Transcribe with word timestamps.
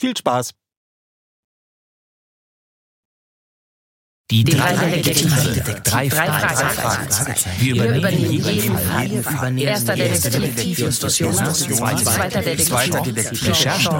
Viel 0.00 0.16
Spaß! 0.16 0.54
Die 4.30 4.44
drei 4.44 4.74
Detektive. 4.76 5.80
Drei 5.82 6.08
Fragezeichen. 6.08 7.44
Wir 7.58 7.96
übernehmen 7.96 8.30
jeden 8.30 9.22
Fall. 9.22 9.58
Erster 9.58 9.96
Detektiv 9.96 10.78
Justus 10.78 11.18
Jonas. 11.18 11.58
Zweiter 11.58 12.40
Detektiv. 12.40 13.46
Recherche. 13.46 13.90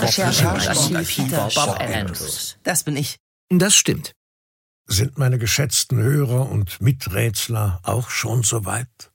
Recherche. 0.00 1.54
Bob 1.54 1.80
Andrews. 1.80 2.56
Das 2.62 2.84
bin 2.84 2.96
ich. 2.96 3.18
Das 3.50 3.74
stimmt. 3.74 4.12
Sind 4.86 5.18
meine 5.18 5.38
geschätzten 5.38 5.98
Hörer 5.98 6.48
und 6.48 6.80
Miträtsler 6.80 7.80
auch 7.82 8.08
schon 8.08 8.42
soweit? 8.42 9.12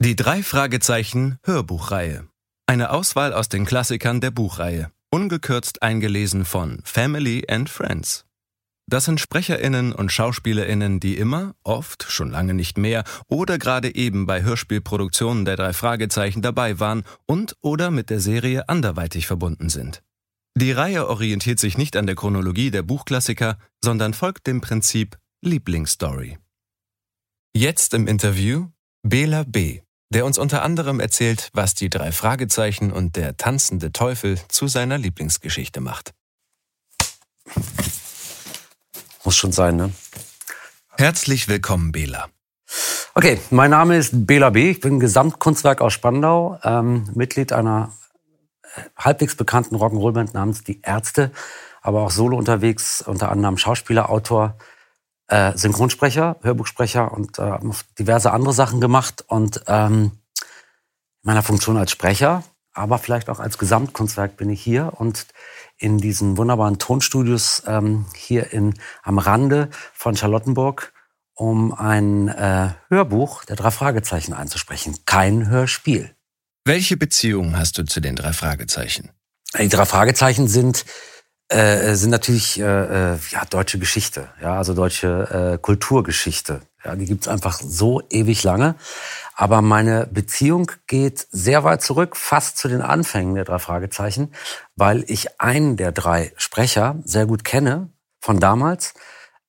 Die 0.00 0.16
drei 0.16 0.42
Fragezeichen 0.42 1.38
Hörbuchreihe. 1.44 2.27
Eine 2.68 2.90
Auswahl 2.90 3.32
aus 3.32 3.48
den 3.48 3.64
Klassikern 3.64 4.20
der 4.20 4.30
Buchreihe. 4.30 4.92
Ungekürzt 5.10 5.82
eingelesen 5.82 6.44
von 6.44 6.82
Family 6.84 7.46
and 7.48 7.70
Friends. 7.70 8.26
Das 8.86 9.06
sind 9.06 9.20
Sprecherinnen 9.20 9.94
und 9.94 10.12
Schauspielerinnen, 10.12 11.00
die 11.00 11.16
immer, 11.16 11.54
oft, 11.64 12.02
schon 12.02 12.30
lange 12.30 12.52
nicht 12.52 12.76
mehr 12.76 13.04
oder 13.26 13.56
gerade 13.56 13.94
eben 13.94 14.26
bei 14.26 14.42
Hörspielproduktionen 14.42 15.46
der 15.46 15.56
drei 15.56 15.72
Fragezeichen 15.72 16.42
dabei 16.42 16.78
waren 16.78 17.04
und 17.24 17.56
oder 17.62 17.90
mit 17.90 18.10
der 18.10 18.20
Serie 18.20 18.68
anderweitig 18.68 19.26
verbunden 19.26 19.70
sind. 19.70 20.02
Die 20.54 20.72
Reihe 20.72 21.08
orientiert 21.08 21.58
sich 21.58 21.78
nicht 21.78 21.96
an 21.96 22.04
der 22.04 22.16
Chronologie 22.16 22.70
der 22.70 22.82
Buchklassiker, 22.82 23.56
sondern 23.82 24.12
folgt 24.12 24.46
dem 24.46 24.60
Prinzip 24.60 25.16
Lieblingsstory. 25.40 26.36
Jetzt 27.54 27.94
im 27.94 28.06
Interview 28.06 28.66
Bela 29.02 29.44
B 29.44 29.80
der 30.10 30.24
uns 30.24 30.38
unter 30.38 30.62
anderem 30.62 31.00
erzählt, 31.00 31.50
was 31.52 31.74
die 31.74 31.90
drei 31.90 32.12
Fragezeichen 32.12 32.92
und 32.92 33.16
der 33.16 33.36
tanzende 33.36 33.92
Teufel 33.92 34.38
zu 34.48 34.66
seiner 34.66 34.98
Lieblingsgeschichte 34.98 35.80
macht. 35.80 36.14
Muss 39.24 39.36
schon 39.36 39.52
sein, 39.52 39.76
ne? 39.76 39.92
Herzlich 40.96 41.48
willkommen, 41.48 41.92
Bela. 41.92 42.28
Okay, 43.14 43.40
mein 43.50 43.70
Name 43.70 43.96
ist 43.96 44.26
Bela 44.26 44.50
B. 44.50 44.70
Ich 44.70 44.80
bin 44.80 45.00
Gesamtkunstwerk 45.00 45.80
aus 45.80 45.92
Spandau, 45.92 46.58
ähm, 46.62 47.08
Mitglied 47.14 47.52
einer 47.52 47.92
halbwegs 48.96 49.36
bekannten 49.36 49.76
Rock'n'Roll-Band 49.76 50.34
namens 50.34 50.64
Die 50.64 50.80
Ärzte, 50.82 51.32
aber 51.82 52.02
auch 52.02 52.10
solo 52.10 52.36
unterwegs, 52.36 53.02
unter 53.02 53.30
anderem 53.30 53.58
Schauspieler, 53.58 54.08
Autor, 54.10 54.56
äh, 55.28 55.56
Synchronsprecher, 55.56 56.36
Hörbuchsprecher 56.42 57.12
und 57.12 57.38
äh, 57.38 57.58
diverse 57.98 58.32
andere 58.32 58.52
Sachen 58.52 58.80
gemacht. 58.80 59.24
Und 59.26 59.62
ähm, 59.66 60.12
in 61.22 61.26
meiner 61.26 61.42
Funktion 61.42 61.76
als 61.76 61.90
Sprecher, 61.90 62.44
aber 62.72 62.98
vielleicht 62.98 63.28
auch 63.28 63.40
als 63.40 63.58
Gesamtkunstwerk 63.58 64.36
bin 64.36 64.50
ich 64.50 64.62
hier 64.62 64.92
und 64.96 65.26
in 65.76 65.98
diesen 65.98 66.36
wunderbaren 66.36 66.78
Tonstudios 66.78 67.62
ähm, 67.66 68.06
hier 68.14 68.52
in, 68.52 68.74
am 69.02 69.18
Rande 69.18 69.68
von 69.92 70.16
Charlottenburg, 70.16 70.92
um 71.34 71.72
ein 71.72 72.28
äh, 72.28 72.70
Hörbuch 72.88 73.44
der 73.44 73.56
drei 73.56 73.70
Fragezeichen 73.70 74.32
einzusprechen. 74.32 74.96
Kein 75.06 75.48
Hörspiel. 75.48 76.14
Welche 76.64 76.96
Beziehung 76.96 77.56
hast 77.56 77.78
du 77.78 77.84
zu 77.84 78.00
den 78.00 78.16
drei 78.16 78.32
Fragezeichen? 78.32 79.10
Die 79.58 79.68
drei 79.68 79.86
Fragezeichen 79.86 80.48
sind 80.48 80.84
äh, 81.48 81.94
sind 81.94 82.10
natürlich 82.10 82.60
äh, 82.60 82.64
äh, 83.14 83.18
ja 83.30 83.44
deutsche 83.48 83.78
Geschichte, 83.78 84.28
ja 84.40 84.56
also 84.58 84.74
deutsche 84.74 85.54
äh, 85.54 85.58
Kulturgeschichte. 85.58 86.60
Ja, 86.84 86.94
die 86.94 87.06
gibt's 87.06 87.26
einfach 87.26 87.58
so 87.60 88.02
ewig 88.08 88.44
lange. 88.44 88.76
Aber 89.34 89.62
meine 89.62 90.06
Beziehung 90.06 90.70
geht 90.86 91.26
sehr 91.30 91.64
weit 91.64 91.82
zurück, 91.82 92.16
fast 92.16 92.56
zu 92.56 92.68
den 92.68 92.82
Anfängen 92.82 93.34
der 93.34 93.44
drei 93.44 93.58
Fragezeichen, 93.58 94.32
weil 94.76 95.04
ich 95.08 95.40
einen 95.40 95.76
der 95.76 95.92
drei 95.92 96.32
Sprecher 96.36 96.96
sehr 97.04 97.26
gut 97.26 97.44
kenne 97.44 97.90
von 98.20 98.38
damals, 98.38 98.94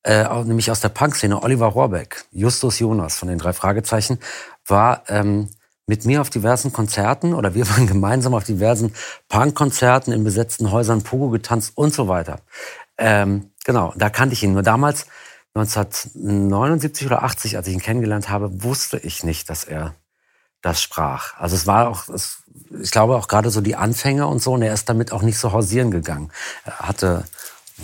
äh, 0.03 0.23
nämlich 0.43 0.71
aus 0.71 0.79
der 0.79 0.89
Punk-Szene, 0.89 1.41
Oliver 1.43 1.67
Rohrbeck, 1.67 2.25
Justus 2.31 2.79
Jonas 2.79 3.15
von 3.15 3.27
den 3.27 3.37
drei 3.37 3.53
Fragezeichen, 3.53 4.19
war 4.65 5.03
ähm, 5.07 5.49
mit 5.89 6.05
mir 6.05 6.21
auf 6.21 6.29
diversen 6.29 6.71
Konzerten 6.71 7.33
oder 7.33 7.55
wir 7.55 7.67
waren 7.71 7.87
gemeinsam 7.87 8.35
auf 8.35 8.43
diversen 8.43 8.93
Punkkonzerten 9.27 10.13
in 10.13 10.23
besetzten 10.23 10.71
Häusern, 10.71 11.01
Pogo 11.01 11.29
getanzt 11.29 11.73
und 11.75 11.93
so 11.93 12.07
weiter. 12.07 12.39
Ähm, 12.97 13.49
genau, 13.65 13.93
da 13.97 14.09
kannte 14.09 14.33
ich 14.33 14.43
ihn. 14.43 14.53
Nur 14.53 14.61
damals, 14.61 15.07
1979 15.55 17.07
oder 17.07 17.23
80, 17.23 17.57
als 17.57 17.67
ich 17.67 17.73
ihn 17.73 17.81
kennengelernt 17.81 18.29
habe, 18.29 18.63
wusste 18.63 18.99
ich 18.99 19.23
nicht, 19.23 19.49
dass 19.49 19.63
er 19.63 19.95
das 20.61 20.79
sprach. 20.81 21.33
Also 21.39 21.55
es 21.55 21.65
war 21.65 21.89
auch, 21.89 22.07
es, 22.09 22.43
ich 22.79 22.91
glaube 22.91 23.15
auch 23.15 23.27
gerade 23.27 23.49
so 23.49 23.59
die 23.59 23.75
Anfänge 23.75 24.27
und 24.27 24.43
so, 24.43 24.53
und 24.53 24.61
er 24.61 24.73
ist 24.73 24.89
damit 24.89 25.11
auch 25.11 25.23
nicht 25.23 25.39
so 25.39 25.53
hausieren 25.53 25.89
gegangen. 25.89 26.31
Er 26.65 26.79
hatte 26.79 27.23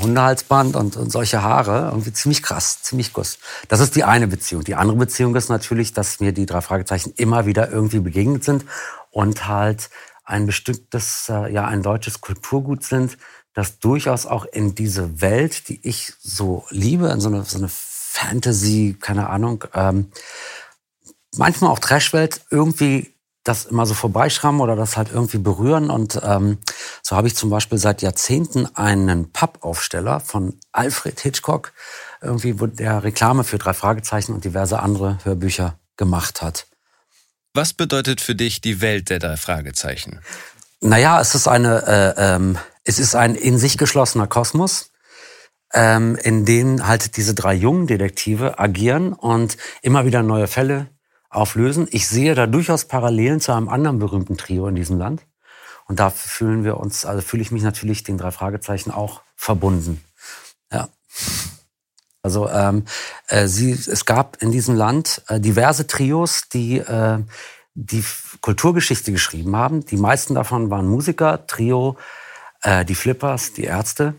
Hundehalsband 0.02 0.76
und, 0.76 0.98
und 0.98 1.12
solche 1.12 1.42
Haare. 1.42 1.90
Irgendwie 1.92 2.14
ziemlich 2.14 2.44
krass, 2.44 2.82
ziemlich 2.82 3.14
guss. 3.14 3.38
Das 3.68 3.80
ist 3.80 3.96
die 3.96 4.04
eine 4.04 4.28
Beziehung. 4.28 4.64
Die 4.64 4.76
andere 4.76 4.98
Beziehung 4.98 5.36
ist 5.36 5.50
natürlich, 5.50 5.94
dass 5.94 6.20
mir 6.20 6.32
die 6.32 6.46
drei 6.46 6.62
Fragezeichen 6.62 7.14
immer 7.16 7.46
wieder 7.46 7.72
irgendwie 7.72 8.00
begegnet 8.00 8.44
sind 8.44 8.66
und 9.12 9.48
halt 9.48 9.90
ein 10.26 10.46
bestimmtes, 10.46 11.30
äh, 11.30 11.52
ja, 11.52 11.66
ein 11.66 11.84
deutsches 11.84 12.20
Kulturgut 12.20 12.84
sind, 12.84 13.18
das 13.54 13.80
durchaus 13.80 14.26
auch 14.26 14.46
in 14.46 14.76
diese 14.76 15.22
Welt, 15.22 15.70
die 15.70 15.80
ich 15.88 16.14
so 16.20 16.66
liebe, 16.70 17.08
in 17.08 17.22
so 17.22 17.30
eine, 17.30 17.44
so 17.46 17.58
eine 17.58 17.70
Fantasy, 17.70 18.98
keine 19.00 19.30
Ahnung, 19.30 19.64
ähm, 19.74 20.12
manchmal 21.38 21.72
auch 21.72 21.80
Trashwelt 21.80 22.42
irgendwie 22.50 23.15
das 23.46 23.66
immer 23.66 23.86
so 23.86 23.94
vorbeischrammen 23.94 24.60
oder 24.60 24.76
das 24.76 24.98
halt 24.98 25.12
irgendwie 25.14 25.38
berühren. 25.38 25.90
Und 25.90 26.20
ähm, 26.24 26.58
so 27.02 27.16
habe 27.16 27.28
ich 27.28 27.36
zum 27.36 27.50
Beispiel 27.50 27.78
seit 27.78 28.02
Jahrzehnten 28.02 28.68
einen 28.76 29.32
Pappaufsteller 29.32 30.20
von 30.20 30.60
Alfred 30.74 31.20
Hitchcock, 31.20 31.72
irgendwie, 32.22 32.60
wo 32.60 32.66
der 32.66 33.04
Reklame 33.04 33.44
für 33.44 33.58
drei 33.58 33.74
Fragezeichen 33.74 34.34
und 34.34 34.44
diverse 34.44 34.80
andere 34.80 35.20
Hörbücher 35.24 35.80
gemacht 35.96 36.42
hat. 36.42 36.68
Was 37.54 37.74
bedeutet 37.74 38.20
für 38.20 38.36
dich 38.36 38.62
die 38.62 38.82
Welt 38.82 39.10
der 39.10 39.20
drei 39.20 39.38
Fragezeichen? 39.38 40.20
Naja, 40.82 41.22
es 41.22 41.36
ist 41.36 41.48
eine, 41.48 42.16
äh, 42.18 42.36
ähm, 42.36 42.58
es 42.84 43.00
ist 43.00 43.16
ein 43.16 43.36
in 43.36 43.58
sich 43.60 43.78
geschlossener 43.78 44.28
Kosmos, 44.28 44.92
ähm, 45.72 46.16
in 46.16 46.46
dem 46.46 46.88
halt 46.88 47.16
diese 47.16 47.36
drei 47.36 47.54
jungen 47.54 47.86
Detektive 47.86 48.58
agieren 48.60 49.14
und 49.14 49.58
immer 49.84 50.06
wieder 50.06 50.24
neue 50.24 50.48
Fälle 50.48 50.88
auflösen. 51.36 51.88
Ich 51.92 52.08
sehe 52.08 52.36
da 52.36 52.48
durchaus 52.48 52.86
Parallelen 52.86 53.40
zu 53.40 53.52
einem 53.52 53.70
anderen 53.70 54.00
berühmten 54.00 54.38
Trio 54.38 54.68
in 54.68 54.76
diesem 54.76 54.98
Land. 54.98 55.22
Und 55.88 56.00
da 56.00 56.10
fühlen 56.10 56.64
wir 56.64 56.78
uns, 56.78 57.06
also 57.06 57.22
fühle 57.22 57.44
ich 57.44 57.52
mich 57.52 57.64
natürlich 57.64 58.04
den 58.04 58.18
drei 58.18 58.32
Fragezeichen 58.32 58.92
auch 58.92 59.22
verbunden. 59.36 60.04
Ja. 60.72 60.90
Also 62.24 62.50
ähm, 62.50 62.86
äh, 63.28 63.48
sie, 63.48 63.72
es 63.72 64.06
gab 64.06 64.42
in 64.42 64.52
diesem 64.52 64.76
Land 64.76 65.22
äh, 65.28 65.40
diverse 65.40 65.86
Trios, 65.86 66.50
die 66.50 66.80
äh, 66.80 67.20
die 67.76 68.04
Kulturgeschichte 68.42 69.12
geschrieben 69.12 69.56
haben. 69.56 69.86
Die 69.86 69.98
meisten 69.98 70.34
davon 70.34 70.72
waren 70.72 70.88
Musiker, 70.88 71.46
Trio, 71.46 71.98
äh, 72.64 72.84
die 72.86 72.96
Flippers, 72.96 73.54
die 73.54 73.66
Ärzte. 73.66 74.16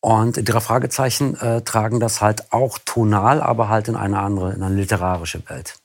Und 0.00 0.48
drei 0.48 0.60
Fragezeichen 0.60 1.36
äh, 1.36 1.62
tragen 1.62 2.00
das 2.00 2.20
halt 2.20 2.52
auch 2.52 2.78
tonal, 2.84 3.40
aber 3.40 3.68
halt 3.68 3.88
in 3.88 3.96
eine 3.96 4.18
andere, 4.18 4.54
in 4.54 4.62
eine 4.62 4.74
literarische 4.74 5.48
Welt. 5.48 5.78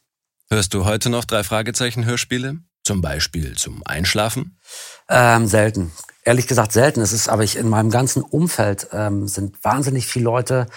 Hörst 0.52 0.74
du 0.74 0.84
heute 0.84 1.10
noch 1.10 1.24
drei 1.24 1.46
Fragezeichen 1.46 2.04
Hörspiele? 2.04 2.58
Zum 2.84 3.00
Beispiel 3.00 3.56
zum 3.56 3.84
Einschlafen? 3.86 4.60
Ähm, 5.08 5.48
selten. 5.48 5.94
Ehrlich 6.26 6.46
gesagt 6.46 6.74
selten. 6.74 7.00
Es 7.00 7.14
ist 7.14 7.30
aber 7.30 7.46
ich 7.46 7.56
in 7.56 7.70
meinem 7.70 7.90
ganzen 7.90 8.22
Umfeld 8.22 8.90
ähm, 8.92 9.30
sind 9.30 9.64
wahnsinnig 9.64 10.08
viele 10.08 10.26
Leute 10.26 10.68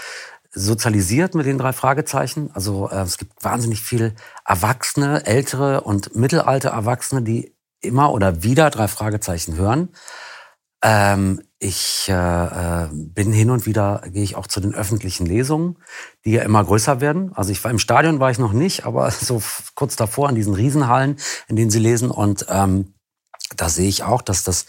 sozialisiert 0.53 1.35
mit 1.35 1.47
den 1.47 1.59
drei 1.59 1.73
Fragezeichen. 1.73 2.53
Also 2.55 2.89
äh, 2.89 3.01
es 3.01 3.19
gibt 3.19 3.43
wahnsinnig 3.43 3.83
viel 3.83 4.15
Erwachsene, 4.47 5.27
ältere 5.27 5.81
und 5.81 6.15
mittelalte 6.15 6.69
Erwachsene, 6.69 7.23
die 7.23 7.57
immer 7.81 8.13
oder 8.13 8.45
wieder 8.45 8.71
drei 8.71 8.87
Fragezeichen 8.87 9.57
hören. 9.57 9.89
Ähm, 10.85 11.43
ich 11.65 12.09
äh, 12.09 12.13
äh, 12.13 12.89
bin 12.93 13.33
hin 13.33 13.51
und 13.51 13.65
wieder, 13.65 14.03
gehe 14.07 14.23
ich 14.23 14.37
auch 14.37 14.47
zu 14.47 14.61
den 14.61 14.75
öffentlichen 14.75 15.25
Lesungen, 15.25 15.79
die 16.25 16.33
ja 16.33 16.43
immer 16.43 16.63
größer 16.63 17.01
werden. 17.01 17.33
Also 17.35 17.53
ich 17.53 17.65
war 17.65 17.71
im 17.71 17.79
Stadion, 17.79 18.21
war 18.21 18.31
ich 18.31 18.39
noch 18.39 18.53
nicht, 18.53 18.85
aber 18.85 19.11
so 19.11 19.43
kurz 19.75 19.97
davor 19.97 20.29
in 20.29 20.35
diesen 20.35 20.55
Riesenhallen, 20.55 21.17
in 21.49 21.57
denen 21.57 21.71
sie 21.71 21.79
lesen. 21.79 22.11
Und 22.11 22.47
ähm, 22.51 22.95
da 23.57 23.69
sehe 23.69 23.89
ich 23.89 24.03
auch, 24.03 24.21
dass 24.21 24.45
das 24.45 24.67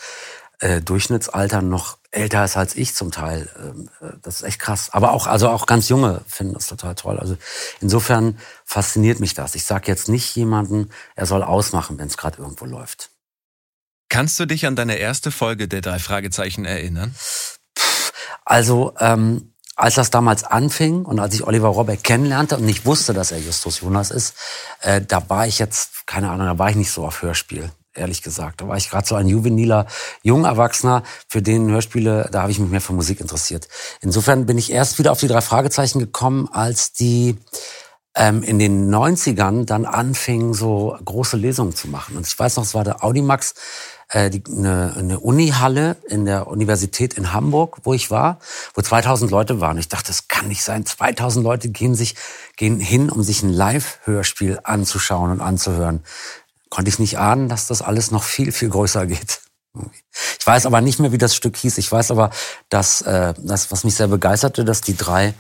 äh, 0.60 0.82
Durchschnittsalter 0.82 1.62
noch 1.62 1.98
älter 2.12 2.46
ist 2.46 2.56
als 2.56 2.76
ich 2.76 2.96
zum 2.96 3.12
Teil. 3.12 3.50
Ähm, 3.62 3.90
äh, 4.00 4.14
das 4.22 4.38
ist 4.38 4.44
echt 4.44 4.60
krass. 4.60 4.90
Aber 4.92 5.12
auch, 5.12 5.28
also 5.28 5.50
auch 5.50 5.66
ganz 5.66 5.90
junge 5.90 6.22
finden 6.28 6.54
das 6.54 6.68
total 6.68 6.96
toll. 6.96 7.20
Also 7.20 7.36
insofern 7.82 8.40
fasziniert 8.64 9.20
mich 9.20 9.34
das. 9.34 9.56
Ich 9.56 9.66
sage 9.66 9.88
jetzt 9.88 10.08
nicht 10.08 10.34
jemanden, 10.36 10.90
er 11.16 11.26
soll 11.26 11.44
ausmachen, 11.44 11.98
wenn 11.98 12.08
es 12.08 12.16
gerade 12.16 12.38
irgendwo 12.38 12.66
läuft. 12.66 13.10
Kannst 14.16 14.40
du 14.40 14.46
dich 14.46 14.66
an 14.66 14.78
deine 14.78 14.96
erste 14.96 15.30
Folge 15.30 15.68
der 15.68 15.82
drei 15.82 16.00
Fragezeichen 16.00 16.64
erinnern? 16.64 17.14
Also 18.46 18.94
ähm, 18.98 19.52
als 19.76 19.96
das 19.96 20.10
damals 20.10 20.46
anfing 20.46 21.04
und 21.04 21.20
als 21.20 21.36
ich 21.36 21.46
Oliver 21.46 21.68
Robeck 21.68 22.02
kennenlernte 22.02 22.56
und 22.56 22.64
nicht 22.64 22.86
wusste, 22.86 23.14
dass 23.14 23.34
er 23.34 23.40
Justus 23.40 23.82
Jonas 23.82 24.12
ist, 24.12 24.36
äh, 24.80 25.02
da 25.02 25.30
war 25.30 25.48
ich 25.48 25.60
jetzt, 25.60 26.08
keine 26.08 26.30
Ahnung, 26.30 26.48
da 26.48 26.58
war 26.58 26.70
ich 26.70 26.78
nicht 26.78 26.92
so 26.92 27.06
auf 27.06 27.24
Hörspiel 27.24 27.70
ehrlich 27.94 28.22
gesagt. 28.22 28.62
Da 28.62 28.70
war 28.70 28.78
ich 28.78 28.90
gerade 28.90 29.06
so 29.06 29.16
ein 29.16 29.28
juveniler 29.28 29.86
Jungerwachsener, 30.24 31.04
für 31.28 31.42
den 31.42 31.70
Hörspiele, 31.70 32.30
da 32.32 32.44
habe 32.44 32.52
ich 32.54 32.60
mich 32.60 32.70
mehr 32.70 32.80
für 32.80 32.94
Musik 32.94 33.20
interessiert. 33.20 33.68
Insofern 34.00 34.46
bin 34.46 34.58
ich 34.58 34.72
erst 34.72 34.98
wieder 34.98 35.12
auf 35.12 35.20
die 35.20 35.28
drei 35.28 35.42
Fragezeichen 35.42 36.00
gekommen, 36.00 36.48
als 36.54 36.94
die 36.94 37.38
ähm, 38.16 38.44
in 38.44 38.60
den 38.60 38.94
90ern 38.94 39.66
dann 39.66 39.86
anfingen, 39.86 40.54
so 40.54 40.98
große 41.04 41.36
Lesungen 41.36 41.76
zu 41.76 41.90
machen. 41.90 42.16
Und 42.16 42.26
ich 42.26 42.40
weiß 42.40 42.56
noch, 42.56 42.64
es 42.64 42.74
war 42.74 42.86
der 42.86 43.04
Audimax, 43.04 43.54
äh, 44.10 44.30
die, 44.30 44.44
eine, 44.48 44.94
eine 44.98 45.20
Unihalle 45.20 45.98
in 46.08 46.26
der 46.26 46.48
Universität 46.48 47.16
in 47.16 47.34
Hamburg, 47.34 47.80
wo 47.84 47.94
ich 47.94 48.12
war, 48.12 48.40
wo 48.74 48.82
2000 48.82 49.32
Leute 49.32 49.60
waren. 49.62 49.78
Ich 49.78 49.90
dachte, 49.90 50.08
das 50.08 50.28
kann 50.28 50.48
nicht 50.48 50.64
sein. 50.64 50.86
2000 50.86 51.44
Leute 51.44 51.70
gehen 51.70 51.96
sich 51.96 52.16
gehen 52.56 52.80
hin, 52.80 53.10
um 53.10 53.24
sich 53.24 53.44
ein 53.44 53.50
Live-Hörspiel 53.50 54.60
anzuschauen 54.64 55.32
und 55.32 55.42
anzuhören 55.42 56.04
konnte 56.70 56.90
ich 56.90 57.00
nicht 57.00 57.18
ahnen, 57.18 57.48
dass 57.48 57.68
das 57.68 57.82
alles 57.82 58.12
noch 58.12 58.24
viel, 58.24 58.52
viel 58.52 58.70
größer 58.70 59.06
geht. 59.06 59.40
Ich 60.40 60.46
weiß 60.46 60.66
aber 60.66 60.82
nicht 60.82 61.00
mehr, 61.00 61.12
wie 61.12 61.18
das 61.18 61.36
Stück 61.36 61.56
hieß. 61.56 61.78
Ich 61.78 61.92
weiß 61.92 62.12
aber, 62.12 62.32
dass 62.70 63.02
äh, 63.02 63.34
das, 63.38 63.72
was 63.72 63.84
mich 63.84 63.96
sehr 63.96 64.08
begeisterte, 64.08 64.66
dass 64.66 64.82
die 64.82 64.98
drei 64.98 65.34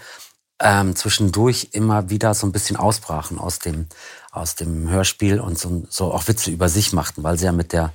ähm, 0.59 0.95
zwischendurch 0.95 1.69
immer 1.71 2.09
wieder 2.09 2.33
so 2.33 2.47
ein 2.47 2.51
bisschen 2.51 2.77
ausbrachen 2.77 3.39
aus 3.39 3.59
dem, 3.59 3.87
aus 4.31 4.55
dem 4.55 4.89
Hörspiel 4.89 5.39
und 5.39 5.59
so, 5.59 5.83
so 5.89 6.13
auch 6.13 6.27
Witze 6.27 6.51
über 6.51 6.69
sich 6.69 6.93
machten, 6.93 7.23
weil 7.23 7.37
sie 7.37 7.45
ja 7.45 7.51
mit 7.51 7.73
der, 7.73 7.91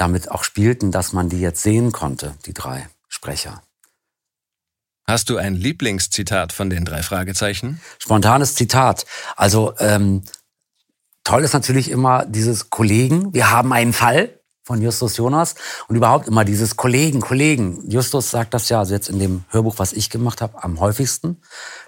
damit 0.00 0.30
auch 0.30 0.44
spielten, 0.44 0.90
dass 0.90 1.12
man 1.12 1.28
die 1.28 1.40
jetzt 1.40 1.62
sehen 1.62 1.92
konnte, 1.92 2.34
die 2.46 2.54
drei 2.54 2.88
Sprecher. 3.08 3.62
Hast 5.06 5.28
du 5.28 5.36
ein 5.36 5.54
Lieblingszitat 5.54 6.52
von 6.52 6.70
den 6.70 6.84
drei 6.84 7.02
Fragezeichen? 7.02 7.80
Spontanes 7.98 8.54
Zitat. 8.54 9.06
Also 9.36 9.74
ähm, 9.78 10.22
toll 11.24 11.42
ist 11.42 11.52
natürlich 11.52 11.90
immer 11.90 12.24
dieses 12.24 12.70
Kollegen. 12.70 13.34
Wir 13.34 13.50
haben 13.50 13.72
einen 13.72 13.92
Fall 13.92 14.40
von 14.62 14.80
Justus 14.80 15.16
Jonas 15.16 15.56
und 15.88 15.96
überhaupt 15.96 16.28
immer 16.28 16.44
dieses 16.44 16.76
Kollegen, 16.76 17.20
Kollegen. 17.20 17.90
Justus 17.90 18.30
sagt 18.30 18.54
das 18.54 18.68
ja, 18.68 18.78
also 18.78 18.94
jetzt 18.94 19.08
in 19.08 19.18
dem 19.18 19.44
Hörbuch, 19.48 19.80
was 19.80 19.92
ich 19.92 20.10
gemacht 20.10 20.40
habe, 20.40 20.62
am 20.62 20.78
häufigsten. 20.78 21.42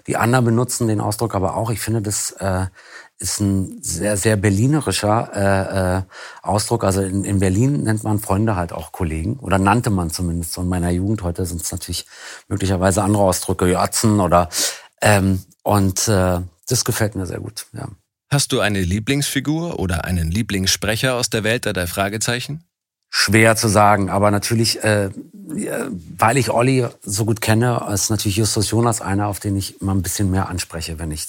Die 0.05 0.17
anderen 0.17 0.43
benutzen 0.43 0.89
den 0.89 0.99
Ausdruck 0.99 1.33
aber 1.33 1.55
auch. 1.55 1.69
Ich 1.69 1.79
finde, 1.79 2.01
das 2.01 2.31
äh, 2.31 2.65
ist 3.19 3.39
ein 3.39 3.81
sehr, 3.81 4.17
sehr 4.17 4.35
berlinerischer 4.35 5.31
äh, 5.33 5.97
äh, 5.97 6.01
Ausdruck. 6.41 6.83
Also 6.83 7.01
in, 7.01 7.23
in 7.23 7.39
Berlin 7.39 7.83
nennt 7.83 8.03
man 8.03 8.19
Freunde 8.19 8.55
halt 8.55 8.73
auch 8.73 8.91
Kollegen 8.91 9.37
oder 9.37 9.57
nannte 9.57 9.89
man 9.89 10.09
zumindest 10.09 10.53
so 10.53 10.61
in 10.61 10.67
meiner 10.67 10.89
Jugend. 10.89 11.23
Heute 11.23 11.45
sind 11.45 11.61
es 11.61 11.71
natürlich 11.71 12.05
möglicherweise 12.47 13.03
andere 13.03 13.23
Ausdrücke, 13.23 13.67
Jötzen 13.67 14.19
oder 14.19 14.49
ähm, 15.01 15.43
und 15.63 16.07
äh, 16.07 16.41
das 16.67 16.85
gefällt 16.85 17.15
mir 17.15 17.25
sehr 17.25 17.39
gut. 17.39 17.65
Ja. 17.73 17.87
Hast 18.31 18.51
du 18.51 18.59
eine 18.59 18.81
Lieblingsfigur 18.81 19.79
oder 19.79 20.05
einen 20.05 20.31
Lieblingssprecher 20.31 21.15
aus 21.15 21.29
der 21.29 21.43
Welt 21.43 21.65
der 21.65 21.87
Fragezeichen? 21.87 22.63
Schwer 23.15 23.55
zu 23.55 23.67
sagen, 23.67 24.09
aber 24.09 24.31
natürlich, 24.31 24.83
äh, 24.83 25.11
weil 26.17 26.35
ich 26.35 26.49
Olli 26.49 26.87
so 27.03 27.25
gut 27.25 27.41
kenne, 27.41 27.85
ist 27.93 28.09
natürlich 28.09 28.37
Justus 28.37 28.71
Jonas 28.71 29.01
einer, 29.01 29.27
auf 29.27 29.39
den 29.39 29.55
ich 29.55 29.79
immer 29.81 29.93
ein 29.93 30.01
bisschen 30.01 30.31
mehr 30.31 30.49
anspreche, 30.49 30.97
wenn 30.97 31.11
ich 31.11 31.27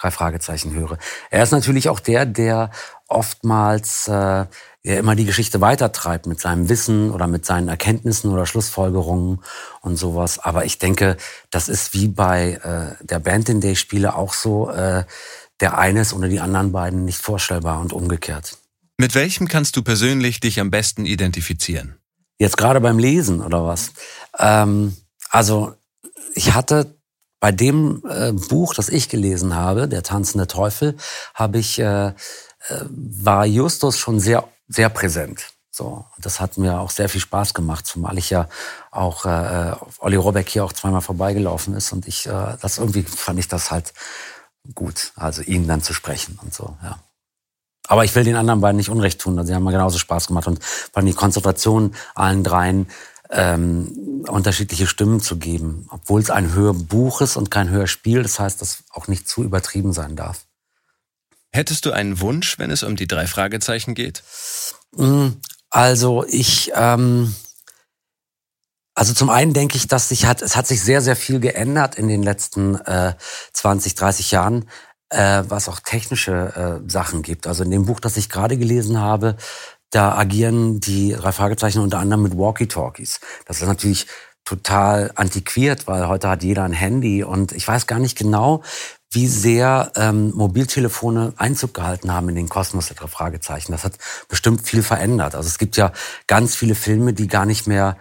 drei 0.00 0.10
Fragezeichen 0.10 0.72
höre. 0.72 0.96
Er 1.30 1.42
ist 1.42 1.50
natürlich 1.50 1.90
auch 1.90 2.00
der, 2.00 2.24
der 2.24 2.70
oftmals 3.06 4.08
äh, 4.08 4.12
ja 4.12 4.46
immer 4.82 5.14
die 5.14 5.26
Geschichte 5.26 5.60
weitertreibt 5.60 6.24
mit 6.24 6.40
seinem 6.40 6.70
Wissen 6.70 7.10
oder 7.10 7.26
mit 7.26 7.44
seinen 7.44 7.68
Erkenntnissen 7.68 8.32
oder 8.32 8.46
Schlussfolgerungen 8.46 9.40
und 9.82 9.96
sowas. 9.96 10.38
Aber 10.38 10.64
ich 10.64 10.78
denke, 10.78 11.18
das 11.50 11.68
ist 11.68 11.92
wie 11.92 12.08
bei 12.08 12.52
äh, 12.62 13.04
der 13.04 13.18
Band, 13.18 13.50
in 13.50 13.60
der 13.60 13.72
ich 13.72 13.80
spiele, 13.80 14.14
auch 14.14 14.32
so. 14.32 14.70
Äh, 14.70 15.04
der 15.60 15.76
eine 15.76 16.00
ist 16.00 16.14
ohne 16.14 16.30
die 16.30 16.40
anderen 16.40 16.72
beiden 16.72 17.04
nicht 17.04 17.20
vorstellbar 17.20 17.80
und 17.80 17.92
umgekehrt. 17.92 18.56
Mit 18.98 19.14
welchem 19.14 19.48
kannst 19.48 19.76
du 19.76 19.82
persönlich 19.82 20.40
dich 20.40 20.58
am 20.58 20.70
besten 20.70 21.04
identifizieren? 21.04 21.96
Jetzt 22.38 22.56
gerade 22.56 22.80
beim 22.80 22.98
Lesen 22.98 23.42
oder 23.42 23.66
was? 23.66 23.92
Ähm, 24.38 24.96
also 25.30 25.74
ich 26.34 26.54
hatte 26.54 26.96
bei 27.40 27.52
dem 27.52 28.02
äh, 28.08 28.32
Buch, 28.32 28.74
das 28.74 28.88
ich 28.88 29.08
gelesen 29.08 29.54
habe, 29.54 29.88
Der 29.88 30.02
tanzende 30.02 30.46
Teufel, 30.46 30.96
habe 31.34 31.58
ich 31.58 31.78
äh, 31.78 32.08
äh, 32.08 32.12
war 32.88 33.44
Justus 33.46 33.98
schon 33.98 34.20
sehr 34.20 34.48
sehr 34.68 34.88
präsent. 34.88 35.46
So, 35.70 36.06
das 36.18 36.40
hat 36.40 36.56
mir 36.56 36.80
auch 36.80 36.90
sehr 36.90 37.10
viel 37.10 37.20
Spaß 37.20 37.52
gemacht, 37.52 37.86
zumal 37.86 38.16
ich 38.16 38.30
ja 38.30 38.48
auch 38.90 39.26
äh, 39.26 39.70
äh 39.70 39.76
Olli 39.98 40.16
Robeck 40.16 40.48
hier 40.48 40.64
auch 40.64 40.72
zweimal 40.72 41.02
vorbeigelaufen 41.02 41.74
ist 41.74 41.92
und 41.92 42.08
ich 42.08 42.26
äh, 42.26 42.56
das 42.62 42.78
irgendwie 42.78 43.02
fand 43.02 43.38
ich 43.38 43.48
das 43.48 43.70
halt 43.70 43.92
gut, 44.74 45.12
also 45.16 45.42
ihn 45.42 45.68
dann 45.68 45.82
zu 45.82 45.92
sprechen 45.92 46.38
und 46.42 46.54
so, 46.54 46.76
ja. 46.82 46.98
Aber 47.86 48.04
ich 48.04 48.14
will 48.14 48.24
den 48.24 48.36
anderen 48.36 48.60
beiden 48.60 48.76
nicht 48.76 48.90
Unrecht 48.90 49.20
tun. 49.20 49.38
Also 49.38 49.48
sie 49.48 49.54
haben 49.54 49.64
mir 49.64 49.72
genauso 49.72 49.98
Spaß 49.98 50.28
gemacht 50.28 50.46
und 50.46 50.62
vor 50.62 50.96
allem 50.96 51.06
die 51.06 51.12
Konzentration 51.12 51.94
allen 52.14 52.42
dreien 52.42 52.88
ähm, 53.30 54.24
unterschiedliche 54.28 54.86
Stimmen 54.86 55.20
zu 55.20 55.36
geben, 55.36 55.86
obwohl 55.90 56.20
es 56.20 56.30
ein 56.30 56.54
Hörbuch 56.54 57.20
ist 57.20 57.36
und 57.36 57.50
kein 57.50 57.70
Hörspiel. 57.70 58.22
Das 58.22 58.38
heißt, 58.38 58.60
dass 58.60 58.84
auch 58.90 59.08
nicht 59.08 59.28
zu 59.28 59.42
übertrieben 59.42 59.92
sein 59.92 60.16
darf. 60.16 60.44
Hättest 61.52 61.86
du 61.86 61.92
einen 61.92 62.20
Wunsch, 62.20 62.58
wenn 62.58 62.70
es 62.70 62.82
um 62.82 62.96
die 62.96 63.06
drei 63.06 63.26
Fragezeichen 63.26 63.94
geht? 63.94 64.22
Hm, 64.96 65.36
also 65.70 66.24
ich 66.28 66.72
ähm, 66.74 67.34
also 68.96 69.12
zum 69.12 69.28
einen 69.28 69.52
denke 69.52 69.76
ich, 69.76 69.88
dass 69.88 70.08
sich 70.08 70.24
hat, 70.24 70.40
es 70.40 70.56
hat 70.56 70.66
sich 70.66 70.82
sehr, 70.82 71.02
sehr 71.02 71.16
viel 71.16 71.38
geändert 71.38 71.96
in 71.96 72.08
den 72.08 72.22
letzten 72.22 72.76
äh, 72.76 73.12
20, 73.52 73.94
30 73.94 74.30
Jahren. 74.30 74.70
Äh, 75.10 75.42
was 75.48 75.68
auch 75.68 75.80
technische 75.80 76.82
äh, 76.86 76.90
Sachen 76.90 77.22
gibt. 77.22 77.46
Also 77.46 77.64
in 77.64 77.70
dem 77.70 77.86
Buch, 77.86 78.00
das 78.00 78.16
ich 78.16 78.28
gerade 78.28 78.56
gelesen 78.56 79.00
habe, 79.00 79.36
da 79.90 80.16
agieren 80.16 80.80
die 80.80 81.12
drei 81.12 81.32
Fragezeichen 81.32 81.80
unter 81.80 81.98
anderem 81.98 82.22
mit 82.24 82.36
Walkie-Talkies. 82.36 83.20
Das 83.46 83.60
ist 83.62 83.68
natürlich 83.68 84.06
total 84.44 85.12
antiquiert, 85.14 85.86
weil 85.86 86.08
heute 86.08 86.28
hat 86.28 86.42
jeder 86.42 86.64
ein 86.64 86.72
Handy 86.72 87.24
und 87.24 87.52
ich 87.52 87.66
weiß 87.66 87.86
gar 87.86 87.98
nicht 87.98 88.16
genau, 88.16 88.62
wie 89.10 89.26
sehr 89.26 89.92
ähm, 89.96 90.32
Mobiltelefone 90.34 91.34
Einzug 91.36 91.74
gehalten 91.74 92.12
haben 92.12 92.28
in 92.28 92.34
den 92.34 92.48
Kosmos 92.48 92.88
der 92.88 93.08
Fragezeichen. 93.08 93.72
Das 93.72 93.84
hat 93.84 93.94
bestimmt 94.28 94.66
viel 94.66 94.82
verändert. 94.82 95.34
Also 95.34 95.48
es 95.48 95.58
gibt 95.58 95.76
ja 95.76 95.92
ganz 96.26 96.54
viele 96.54 96.74
Filme, 96.74 97.12
die 97.12 97.28
gar 97.28 97.46
nicht 97.46 97.66
mehr 97.66 97.96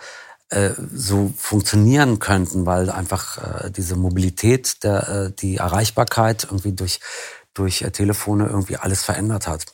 äh, 0.50 0.72
so 0.94 1.34
funktionieren 1.38 2.20
könnten, 2.20 2.66
weil 2.66 2.90
einfach 2.90 3.66
äh, 3.66 3.72
diese 3.72 3.96
Mobilität, 3.96 4.84
der, 4.84 5.10
äh, 5.10 5.32
die 5.32 5.58
Erreichbarkeit 5.58 6.44
irgendwie 6.44 6.74
durch, 6.74 7.00
durch 7.54 7.82
äh, 7.82 7.92
Telefone 7.92 8.48
irgendwie 8.48 8.78
alles 8.78 9.04
verändert 9.04 9.48
hat. 9.48 9.66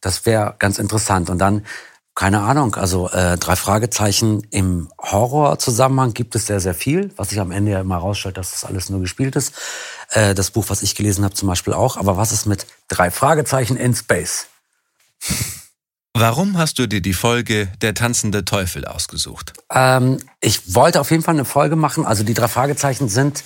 Das 0.00 0.24
wäre 0.24 0.54
ganz 0.58 0.78
interessant. 0.78 1.28
Und 1.28 1.38
dann, 1.38 1.66
keine 2.14 2.40
Ahnung, 2.40 2.74
also 2.76 3.08
äh, 3.10 3.36
drei 3.36 3.56
Fragezeichen 3.56 4.46
im 4.50 4.92
Horror-Zusammenhang 5.00 6.14
gibt 6.14 6.34
es 6.36 6.46
sehr, 6.46 6.60
sehr 6.60 6.74
viel, 6.74 7.10
was 7.16 7.30
sich 7.30 7.40
am 7.40 7.50
Ende 7.50 7.72
ja 7.72 7.80
immer 7.80 7.96
herausstellt, 7.96 8.36
dass 8.36 8.52
das 8.52 8.64
alles 8.64 8.90
nur 8.90 9.00
gespielt 9.00 9.34
ist. 9.34 9.54
Äh, 10.10 10.34
das 10.34 10.50
Buch, 10.50 10.66
was 10.68 10.82
ich 10.82 10.94
gelesen 10.94 11.24
habe, 11.24 11.34
zum 11.34 11.48
Beispiel 11.48 11.72
auch. 11.72 11.96
Aber 11.96 12.16
was 12.16 12.32
ist 12.32 12.46
mit 12.46 12.66
drei 12.88 13.10
Fragezeichen 13.10 13.76
in 13.76 13.94
Space? 13.94 14.46
Warum 16.14 16.58
hast 16.58 16.78
du 16.78 16.86
dir 16.86 17.00
die 17.00 17.14
Folge 17.14 17.68
Der 17.80 17.94
tanzende 17.94 18.44
Teufel 18.44 18.84
ausgesucht? 18.84 19.54
Ähm, 19.70 20.18
ich 20.40 20.74
wollte 20.74 21.00
auf 21.00 21.10
jeden 21.10 21.22
Fall 21.22 21.32
eine 21.34 21.46
Folge 21.46 21.74
machen. 21.74 22.04
Also 22.04 22.22
die 22.22 22.34
drei 22.34 22.48
Fragezeichen 22.48 23.08
sind 23.08 23.42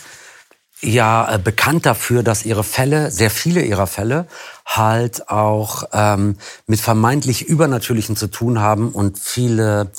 ja 0.80 1.34
äh, 1.34 1.38
bekannt 1.38 1.86
dafür, 1.86 2.24
dass 2.24 2.44
ihre 2.44 2.64
Fälle, 2.64 3.12
sehr 3.12 3.30
viele 3.30 3.62
ihrer 3.62 3.86
Fälle, 3.86 4.26
halt 4.66 5.28
auch 5.28 5.84
ähm, 5.92 6.38
mit 6.66 6.80
vermeintlich 6.80 7.46
Übernatürlichen 7.46 8.16
zu 8.16 8.26
tun 8.26 8.58
haben 8.60 8.90
und 8.90 9.16
viele 9.18 9.92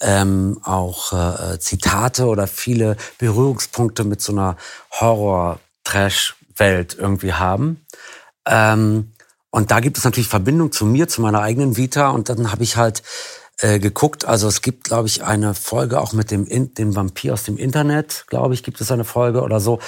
ähm, 0.00 0.60
auch 0.62 1.12
äh, 1.12 1.58
Zitate 1.58 2.26
oder 2.26 2.46
viele 2.46 2.96
Berührungspunkte 3.18 4.04
mit 4.04 4.20
so 4.20 4.30
einer 4.32 4.56
Horror-Trash-Welt 4.92 6.96
irgendwie 6.98 7.32
haben. 7.32 7.84
Ähm, 8.46 9.13
und 9.54 9.70
da 9.70 9.78
gibt 9.78 9.98
es 9.98 10.02
natürlich 10.02 10.26
Verbindung 10.26 10.72
zu 10.72 10.84
mir, 10.84 11.06
zu 11.06 11.22
meiner 11.22 11.40
eigenen 11.40 11.76
Vita. 11.76 12.08
Und 12.08 12.28
dann 12.28 12.50
habe 12.50 12.64
ich 12.64 12.76
halt 12.76 13.04
äh, 13.60 13.78
geguckt. 13.78 14.24
Also 14.24 14.48
es 14.48 14.62
gibt, 14.62 14.82
glaube 14.82 15.06
ich, 15.06 15.22
eine 15.22 15.54
Folge 15.54 16.00
auch 16.00 16.12
mit 16.12 16.32
dem, 16.32 16.74
dem 16.74 16.96
Vampir 16.96 17.34
aus 17.34 17.44
dem 17.44 17.56
Internet, 17.56 18.24
glaube 18.26 18.54
ich, 18.54 18.64
gibt 18.64 18.80
es 18.80 18.90
eine 18.90 19.04
Folge 19.04 19.42
oder 19.42 19.60
so. 19.60 19.78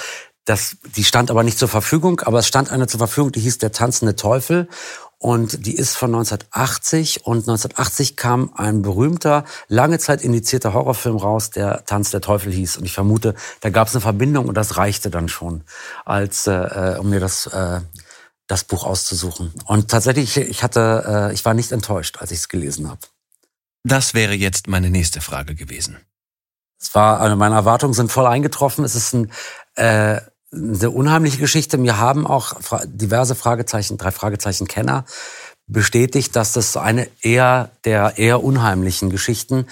Das, 0.45 0.77
die 0.95 1.03
stand 1.03 1.29
aber 1.29 1.43
nicht 1.43 1.59
zur 1.59 1.67
Verfügung, 1.67 2.21
aber 2.21 2.39
es 2.39 2.47
stand 2.47 2.71
eine 2.71 2.87
zur 2.87 2.99
Verfügung, 2.99 3.33
die 3.33 3.41
hieß 3.41 3.57
Der 3.57 3.73
tanzende 3.73 4.15
Teufel. 4.15 4.69
Und 5.19 5.65
die 5.65 5.75
ist 5.75 5.97
von 5.97 6.15
1980 6.15 7.25
und 7.25 7.39
1980 7.39 8.15
kam 8.15 8.53
ein 8.55 8.81
berühmter, 8.83 9.43
lange 9.67 9.99
Zeit 9.99 10.21
indizierter 10.21 10.71
Horrorfilm 10.71 11.17
raus, 11.17 11.49
der 11.49 11.83
Tanz 11.83 12.11
der 12.11 12.21
Teufel 12.21 12.53
hieß. 12.53 12.77
Und 12.77 12.85
ich 12.85 12.93
vermute, 12.93 13.35
da 13.59 13.69
gab 13.69 13.89
es 13.89 13.95
eine 13.95 14.01
Verbindung 14.01 14.47
und 14.47 14.55
das 14.55 14.77
reichte 14.77 15.09
dann 15.09 15.27
schon, 15.27 15.65
als 16.05 16.47
äh, 16.47 16.95
um 16.99 17.09
mir 17.09 17.19
das 17.19 17.47
äh, 17.47 17.81
das 18.47 18.63
Buch 18.63 18.85
auszusuchen. 18.85 19.53
Und 19.65 19.91
tatsächlich, 19.91 20.37
ich 20.37 20.63
hatte, 20.63 21.29
äh, 21.29 21.33
ich 21.33 21.43
war 21.45 21.53
nicht 21.53 21.71
enttäuscht, 21.71 22.17
als 22.19 22.31
ich 22.31 22.39
es 22.39 22.49
gelesen 22.49 22.89
habe. 22.89 23.01
Das 23.83 24.13
wäre 24.13 24.33
jetzt 24.33 24.67
meine 24.67 24.89
nächste 24.89 25.21
Frage 25.21 25.55
gewesen. 25.55 25.97
Es 26.79 26.93
war, 26.95 27.19
also 27.19 27.35
meine 27.35 27.55
Erwartungen 27.55 27.93
sind 27.93 28.11
voll 28.11 28.25
eingetroffen. 28.25 28.85
Es 28.85 28.95
ist 28.95 29.13
ein, 29.13 29.31
äh, 29.75 30.21
eine 30.51 30.91
unheimliche 30.91 31.37
Geschichte. 31.37 31.77
Mir 31.77 31.97
haben 31.97 32.25
auch 32.25 32.55
diverse 32.85 33.35
Fragezeichen, 33.35 33.97
drei 33.97 34.11
Fragezeichen 34.11 34.67
Kenner 34.67 35.05
bestätigt, 35.67 36.35
dass 36.35 36.53
das 36.53 36.77
eine 36.77 37.09
eher 37.21 37.71
der 37.83 38.17
eher 38.17 38.43
unheimlichen 38.43 39.09
Geschichten 39.09 39.67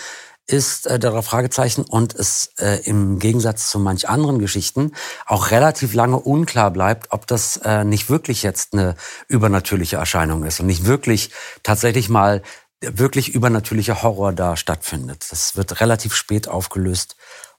ist 0.47 0.87
äh, 0.87 0.99
der 0.99 1.21
Fragezeichen 1.23 1.83
und 1.83 2.13
es 2.13 2.51
äh, 2.59 2.81
im 2.85 3.19
Gegensatz 3.19 3.69
zu 3.69 3.79
manch 3.79 4.07
anderen 4.07 4.39
Geschichten 4.39 4.91
auch 5.25 5.51
relativ 5.51 5.93
lange 5.93 6.19
unklar 6.19 6.71
bleibt, 6.71 7.11
ob 7.11 7.27
das 7.27 7.57
äh, 7.57 7.83
nicht 7.83 8.09
wirklich 8.09 8.43
jetzt 8.43 8.73
eine 8.73 8.95
übernatürliche 9.27 9.97
Erscheinung 9.97 10.43
ist 10.43 10.59
und 10.59 10.67
nicht 10.67 10.85
wirklich 10.85 11.31
tatsächlich 11.63 12.09
mal 12.09 12.41
wirklich 12.81 13.33
übernatürlicher 13.33 14.03
Horror 14.03 14.33
da 14.33 14.57
stattfindet. 14.57 15.25
Das 15.29 15.55
wird 15.55 15.81
relativ 15.81 16.13
spät 16.13 16.47
aufgelöst, 16.47 17.15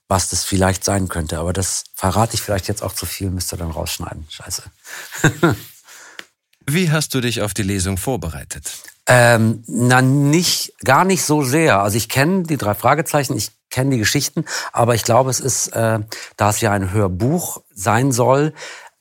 was 0.07 0.29
das 0.29 0.45
vielleicht 0.45 0.83
sein 0.83 1.09
könnte. 1.09 1.39
Aber 1.39 1.53
das 1.53 1.85
verrate 1.93 2.35
ich 2.35 2.41
vielleicht 2.41 2.67
jetzt 2.67 2.83
auch 2.83 2.93
zu 2.93 3.05
viel, 3.05 3.29
müsst 3.29 3.53
ihr 3.53 3.57
dann 3.57 3.71
rausschneiden. 3.71 4.25
Scheiße. 4.29 4.63
Wie 6.65 6.91
hast 6.91 7.13
du 7.13 7.21
dich 7.21 7.41
auf 7.41 7.53
die 7.53 7.63
Lesung 7.63 7.97
vorbereitet? 7.97 8.71
Ähm, 9.07 9.63
na, 9.67 10.01
nicht, 10.01 10.73
gar 10.83 11.05
nicht 11.05 11.23
so 11.23 11.41
sehr. 11.41 11.81
Also 11.81 11.95
ich 11.97 12.09
kenne 12.09 12.43
die 12.43 12.57
drei 12.57 12.75
Fragezeichen, 12.75 13.37
ich 13.37 13.51
kenne 13.69 13.91
die 13.91 13.97
Geschichten, 13.97 14.45
aber 14.73 14.95
ich 14.95 15.03
glaube, 15.03 15.29
es 15.29 15.39
ist, 15.39 15.67
äh, 15.69 15.99
da 16.35 16.49
es 16.49 16.59
ja 16.59 16.71
ein 16.71 16.91
Hörbuch 16.91 17.61
sein 17.73 18.11
soll, 18.11 18.53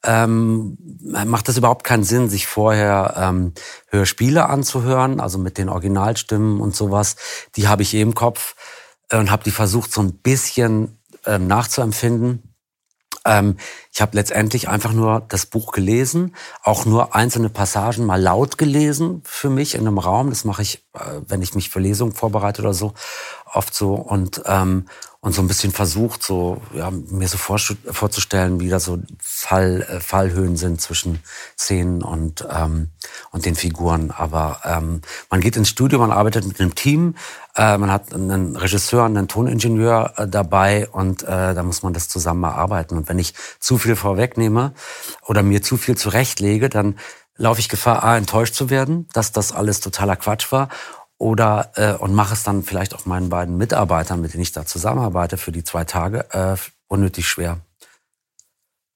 ähm, 0.04 0.78
macht 1.02 1.48
es 1.48 1.56
überhaupt 1.56 1.84
keinen 1.84 2.04
Sinn, 2.04 2.28
sich 2.28 2.46
vorher 2.46 3.14
ähm, 3.16 3.52
Hörspiele 3.88 4.48
anzuhören, 4.48 5.18
also 5.18 5.38
mit 5.38 5.58
den 5.58 5.68
Originalstimmen 5.68 6.60
und 6.60 6.76
sowas. 6.76 7.16
Die 7.56 7.66
habe 7.66 7.82
ich 7.82 7.92
eh 7.92 8.00
im 8.00 8.14
Kopf 8.14 8.54
äh, 9.10 9.18
und 9.18 9.32
habe 9.32 9.42
die 9.42 9.50
versucht, 9.50 9.92
so 9.92 10.00
ein 10.00 10.18
bisschen 10.18 11.00
ähm, 11.24 11.48
nachzuempfinden. 11.48 12.55
Ähm, 13.26 13.56
ich 13.92 14.00
habe 14.00 14.16
letztendlich 14.16 14.68
einfach 14.68 14.92
nur 14.92 15.24
das 15.28 15.46
Buch 15.46 15.72
gelesen, 15.72 16.34
auch 16.62 16.86
nur 16.86 17.14
einzelne 17.14 17.50
Passagen 17.50 18.06
mal 18.06 18.20
laut 18.20 18.56
gelesen 18.56 19.22
für 19.24 19.50
mich 19.50 19.74
in 19.74 19.80
einem 19.80 19.98
Raum. 19.98 20.30
Das 20.30 20.44
mache 20.44 20.62
ich, 20.62 20.84
äh, 20.94 21.20
wenn 21.26 21.42
ich 21.42 21.54
mich 21.54 21.68
für 21.68 21.80
Lesungen 21.80 22.14
vorbereite 22.14 22.62
oder 22.62 22.74
so, 22.74 22.94
oft 23.52 23.74
so. 23.74 23.94
Und 23.94 24.42
ähm, 24.46 24.86
und 25.26 25.32
so 25.32 25.42
ein 25.42 25.48
bisschen 25.48 25.72
versucht, 25.72 26.22
so 26.22 26.62
ja, 26.72 26.88
mir 26.92 27.26
so 27.26 27.36
vorzustellen, 27.36 28.60
wie 28.60 28.68
da 28.68 28.78
so 28.78 29.00
Fall, 29.20 29.84
äh, 29.90 29.98
Fallhöhen 29.98 30.56
sind 30.56 30.80
zwischen 30.80 31.18
Szenen 31.58 32.04
und, 32.04 32.46
ähm, 32.48 32.90
und 33.32 33.44
den 33.44 33.56
Figuren. 33.56 34.12
Aber 34.12 34.60
ähm, 34.62 35.00
man 35.28 35.40
geht 35.40 35.56
ins 35.56 35.68
Studio, 35.68 35.98
man 35.98 36.12
arbeitet 36.12 36.46
mit 36.46 36.60
einem 36.60 36.76
Team, 36.76 37.16
äh, 37.56 37.76
man 37.76 37.90
hat 37.90 38.14
einen 38.14 38.54
Regisseur, 38.54 39.04
einen 39.04 39.26
Toningenieur 39.26 40.12
äh, 40.16 40.28
dabei 40.28 40.88
und 40.90 41.24
äh, 41.24 41.54
da 41.54 41.62
muss 41.64 41.82
man 41.82 41.92
das 41.92 42.08
zusammen 42.08 42.44
erarbeiten. 42.44 42.96
Und 42.96 43.08
wenn 43.08 43.18
ich 43.18 43.34
zu 43.58 43.78
viel 43.78 43.96
vorwegnehme 43.96 44.74
oder 45.26 45.42
mir 45.42 45.60
zu 45.60 45.76
viel 45.76 45.96
zurechtlege, 45.96 46.68
dann 46.68 47.00
laufe 47.36 47.58
ich 47.58 47.68
Gefahr, 47.68 48.04
A, 48.04 48.16
enttäuscht 48.16 48.54
zu 48.54 48.70
werden, 48.70 49.08
dass 49.12 49.32
das 49.32 49.50
alles 49.50 49.80
totaler 49.80 50.14
Quatsch 50.14 50.52
war 50.52 50.68
oder 51.18 51.72
äh, 51.76 51.92
und 51.94 52.14
mache 52.14 52.34
es 52.34 52.42
dann 52.42 52.62
vielleicht 52.62 52.94
auch 52.94 53.06
meinen 53.06 53.28
beiden 53.28 53.56
Mitarbeitern, 53.56 54.20
mit 54.20 54.34
denen 54.34 54.42
ich 54.42 54.52
da 54.52 54.66
zusammenarbeite, 54.66 55.36
für 55.36 55.52
die 55.52 55.64
zwei 55.64 55.84
Tage 55.84 56.30
äh, 56.32 56.56
unnötig 56.88 57.28
schwer. 57.28 57.60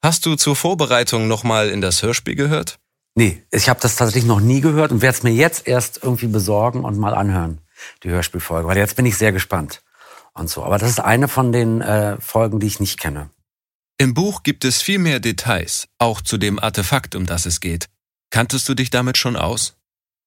Hast 0.03 0.25
du 0.27 0.35
zur 0.37 0.57
Vorbereitung 0.57 1.29
nochmal 1.29 1.69
in 1.69 1.81
das 1.81 2.03
Hörspiel 2.03 2.35
gehört? 2.35 2.79
Nee, 3.15 3.43
ich 3.51 3.69
habe 3.69 3.81
das 3.81 3.97
tatsächlich 3.97 4.25
noch 4.25 4.41
nie 4.41 4.61
gehört 4.61 4.93
und 4.93 5.03
werde 5.03 5.17
es 5.17 5.23
mir 5.23 5.33
jetzt 5.33 5.67
erst 5.67 6.03
irgendwie 6.03 6.29
besorgen 6.29 6.85
und 6.85 6.97
mal 6.97 7.15
anhören, 7.15 7.59
die 8.03 8.11
Hörspielfolge. 8.11 8.69
Weil 8.69 8.79
jetzt 8.79 8.97
bin 8.97 9.05
ich 9.05 9.19
sehr 9.19 9.33
gespannt 9.33 9.83
und 10.33 10.49
so. 10.49 10.65
Aber 10.65 10.79
das 10.79 10.89
ist 10.89 11.01
eine 11.01 11.29
von 11.29 11.53
den 11.53 11.81
äh, 11.81 12.19
Folgen, 12.21 12.61
die 12.61 12.67
ich 12.67 12.81
nicht 12.81 12.99
kenne. 12.99 13.31
Im 13.99 14.15
Buch 14.15 14.43
gibt 14.43 14.65
es 14.65 14.81
viel 14.81 14.99
mehr 14.99 15.21
Details, 15.21 15.89
auch 15.99 16.23
zu 16.23 16.39
dem 16.39 16.59
Artefakt, 16.59 17.15
um 17.15 17.27
das 17.27 17.45
es 17.45 17.61
geht. 17.61 17.91
Kanntest 18.31 18.69
du 18.69 18.75
dich 18.75 18.89
damit 18.89 19.19
schon 19.19 19.37
aus? 19.37 19.75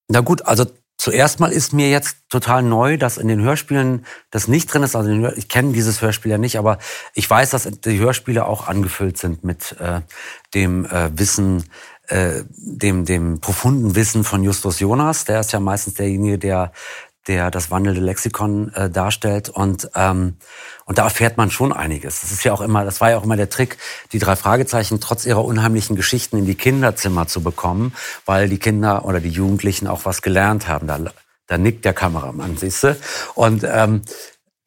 Na 0.09 0.19
gut, 0.19 0.43
also 0.43 0.65
Zuerst 0.97 1.39
mal 1.39 1.51
ist 1.51 1.73
mir 1.73 1.89
jetzt 1.89 2.17
total 2.29 2.63
neu, 2.63 2.97
dass 2.97 3.17
in 3.17 3.27
den 3.27 3.41
Hörspielen 3.41 4.05
das 4.31 4.47
nicht 4.47 4.71
drin 4.71 4.83
ist. 4.83 4.95
Also 4.95 5.09
ich 5.35 5.49
kenne 5.49 5.73
dieses 5.73 6.01
Hörspiel 6.01 6.31
ja 6.31 6.37
nicht, 6.37 6.57
aber 6.57 6.77
ich 7.13 7.29
weiß, 7.29 7.49
dass 7.49 7.63
die 7.63 7.99
Hörspiele 7.99 8.45
auch 8.45 8.67
angefüllt 8.67 9.17
sind 9.17 9.43
mit 9.43 9.75
äh, 9.79 10.01
dem 10.53 10.85
äh, 10.85 11.09
Wissen, 11.17 11.65
äh, 12.07 12.43
dem, 12.47 13.05
dem 13.05 13.39
profunden 13.41 13.95
Wissen 13.95 14.23
von 14.23 14.43
Justus 14.43 14.79
Jonas. 14.79 15.25
Der 15.25 15.39
ist 15.39 15.51
ja 15.51 15.59
meistens 15.59 15.95
derjenige, 15.95 16.37
der 16.37 16.71
der 17.27 17.51
das 17.51 17.71
wandelnde 17.71 18.01
Lexikon 18.01 18.73
äh, 18.73 18.89
darstellt 18.89 19.49
und 19.49 19.89
ähm, 19.95 20.37
und 20.85 20.97
da 20.97 21.05
erfährt 21.05 21.37
man 21.37 21.49
schon 21.49 21.71
einiges. 21.71 22.21
Das 22.21 22.31
ist 22.31 22.43
ja 22.43 22.51
auch 22.51 22.61
immer, 22.61 22.83
das 22.83 22.99
war 22.99 23.11
ja 23.11 23.17
auch 23.17 23.23
immer 23.23 23.37
der 23.37 23.49
Trick, 23.49 23.77
die 24.11 24.19
drei 24.19 24.35
Fragezeichen 24.35 24.99
trotz 24.99 25.25
ihrer 25.25 25.45
unheimlichen 25.45 25.95
Geschichten 25.95 26.37
in 26.37 26.45
die 26.45 26.55
Kinderzimmer 26.55 27.27
zu 27.27 27.41
bekommen, 27.41 27.93
weil 28.25 28.49
die 28.49 28.59
Kinder 28.59 29.05
oder 29.05 29.21
die 29.21 29.29
Jugendlichen 29.29 29.87
auch 29.87 30.05
was 30.05 30.21
gelernt 30.21 30.67
haben. 30.67 30.87
Da, 30.87 30.99
da 31.47 31.57
nickt 31.57 31.85
der 31.85 31.93
Kameramann, 31.93 32.57
siehst 32.57 32.83
du? 32.83 32.97
Und 33.35 33.63
ähm, 33.65 34.01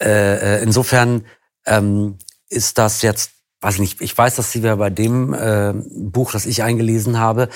äh, 0.02 0.62
insofern 0.62 1.26
ähm, 1.66 2.18
ist 2.48 2.78
das 2.78 3.02
jetzt 3.02 3.32
weiß 3.66 3.74
ich 3.74 3.80
nicht, 3.80 4.00
ich 4.00 4.16
weiß, 4.16 4.36
dass 4.36 4.52
sie 4.52 4.60
bei 4.60 4.90
dem 4.90 5.34
äh, 5.34 5.72
Buch, 5.74 6.30
das 6.30 6.46
ich 6.46 6.62
eingelesen 6.62 7.18
habe, 7.18 7.48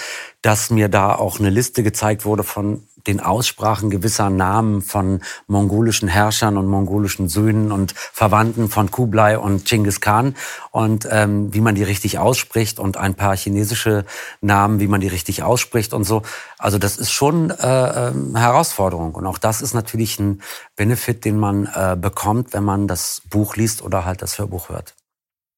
dass 0.43 0.71
mir 0.71 0.89
da 0.89 1.15
auch 1.15 1.39
eine 1.39 1.51
Liste 1.51 1.85
gezeigt 1.85 2.25
wurde 2.25 2.43
von 2.43 2.83
den 3.07 3.21
Aussprachen 3.21 3.91
gewisser 3.91 4.29
Namen 4.29 4.83
von 4.83 5.21
mongolischen 5.47 6.09
Herrschern 6.09 6.57
und 6.57 6.67
mongolischen 6.67 7.29
Söhnen 7.29 7.71
und 7.71 7.95
Verwandten 7.97 8.69
von 8.69 8.91
Kublai 8.91 9.39
und 9.39 9.65
Genghis 9.65 10.01
Khan 10.01 10.35
und 10.73 11.07
ähm, 11.09 11.55
wie 11.55 11.61
man 11.61 11.77
die 11.77 11.85
richtig 11.85 12.19
ausspricht 12.19 12.81
und 12.81 12.97
ein 12.97 13.15
paar 13.15 13.37
chinesische 13.37 14.05
Namen, 14.41 14.81
wie 14.81 14.89
man 14.89 15.01
die 15.01 15.07
richtig 15.07 15.45
ausspricht 15.45 15.95
und 15.95 16.03
so. 16.03 16.23
Also 16.59 16.79
das 16.79 16.97
ist 16.97 17.13
schon 17.13 17.51
äh, 17.51 18.09
ähm, 18.09 18.35
Herausforderung 18.35 19.15
und 19.15 19.27
auch 19.27 19.39
das 19.39 19.63
ist 19.63 19.75
natürlich 19.75 20.19
ein 20.19 20.43
Benefit, 20.75 21.25
den 21.25 21.39
man 21.39 21.67
äh, 21.73 21.97
bekommt, 21.97 22.53
wenn 22.53 22.65
man 22.65 22.89
das 22.89 23.23
Buch 23.31 23.55
liest 23.55 23.81
oder 23.81 24.05
halt 24.05 24.23
das 24.23 24.41
Hörbuch 24.41 24.71
hört. 24.71 24.97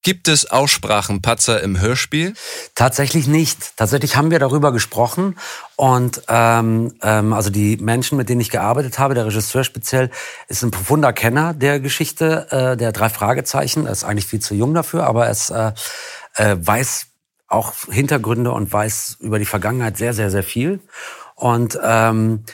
Gibt 0.03 0.27
es 0.27 0.51
Aussprachenpatzer 0.51 1.63
im 1.63 1.81
Hörspiel? 1.81 2.35
Tatsächlich 2.75 3.29
nicht. 3.29 3.77
Tatsächlich 3.77 4.17
haben 4.17 4.33
wir 4.33 4.41
darüber 4.41 4.73
gesprochen 4.73 5.39
und 5.77 6.23
ähm, 6.29 6.93
ähm, 7.03 7.33
also 7.33 7.51
die 7.51 7.77
Menschen, 7.77 8.19
mit 8.19 8.29
denen 8.29 8.41
ich 8.41 8.51
gearbeitet 8.51 8.99
habe, 8.99 9.15
der 9.15 9.27
Regisseur 9.27 9.63
speziell, 9.63 10.11
ist 10.49 10.65
ein 10.65 10.73
profunder 10.73 11.13
Kenner 11.13 11.55
der 11.55 11.79
Geschichte 11.79 12.49
äh, 12.51 12.77
der 12.77 12.91
drei 12.91 13.11
Fragezeichen. 13.11 13.87
Er 13.87 13.93
ist 13.93 14.03
eigentlich 14.03 14.27
viel 14.27 14.41
zu 14.41 14.55
jung 14.55 14.75
dafür, 14.75 15.05
aber 15.05 15.27
er 15.27 15.75
äh, 16.37 16.53
äh, 16.53 16.57
weiß 16.59 17.07
auch 17.47 17.73
Hintergründe 17.89 18.51
und 18.51 18.73
weiß 18.73 19.19
über 19.21 19.39
die 19.39 19.45
Vergangenheit 19.45 19.99
sehr, 19.99 20.15
sehr, 20.15 20.31
sehr 20.33 20.43
viel. 20.43 20.81
Und 21.37 21.79
ähm, 21.83 22.45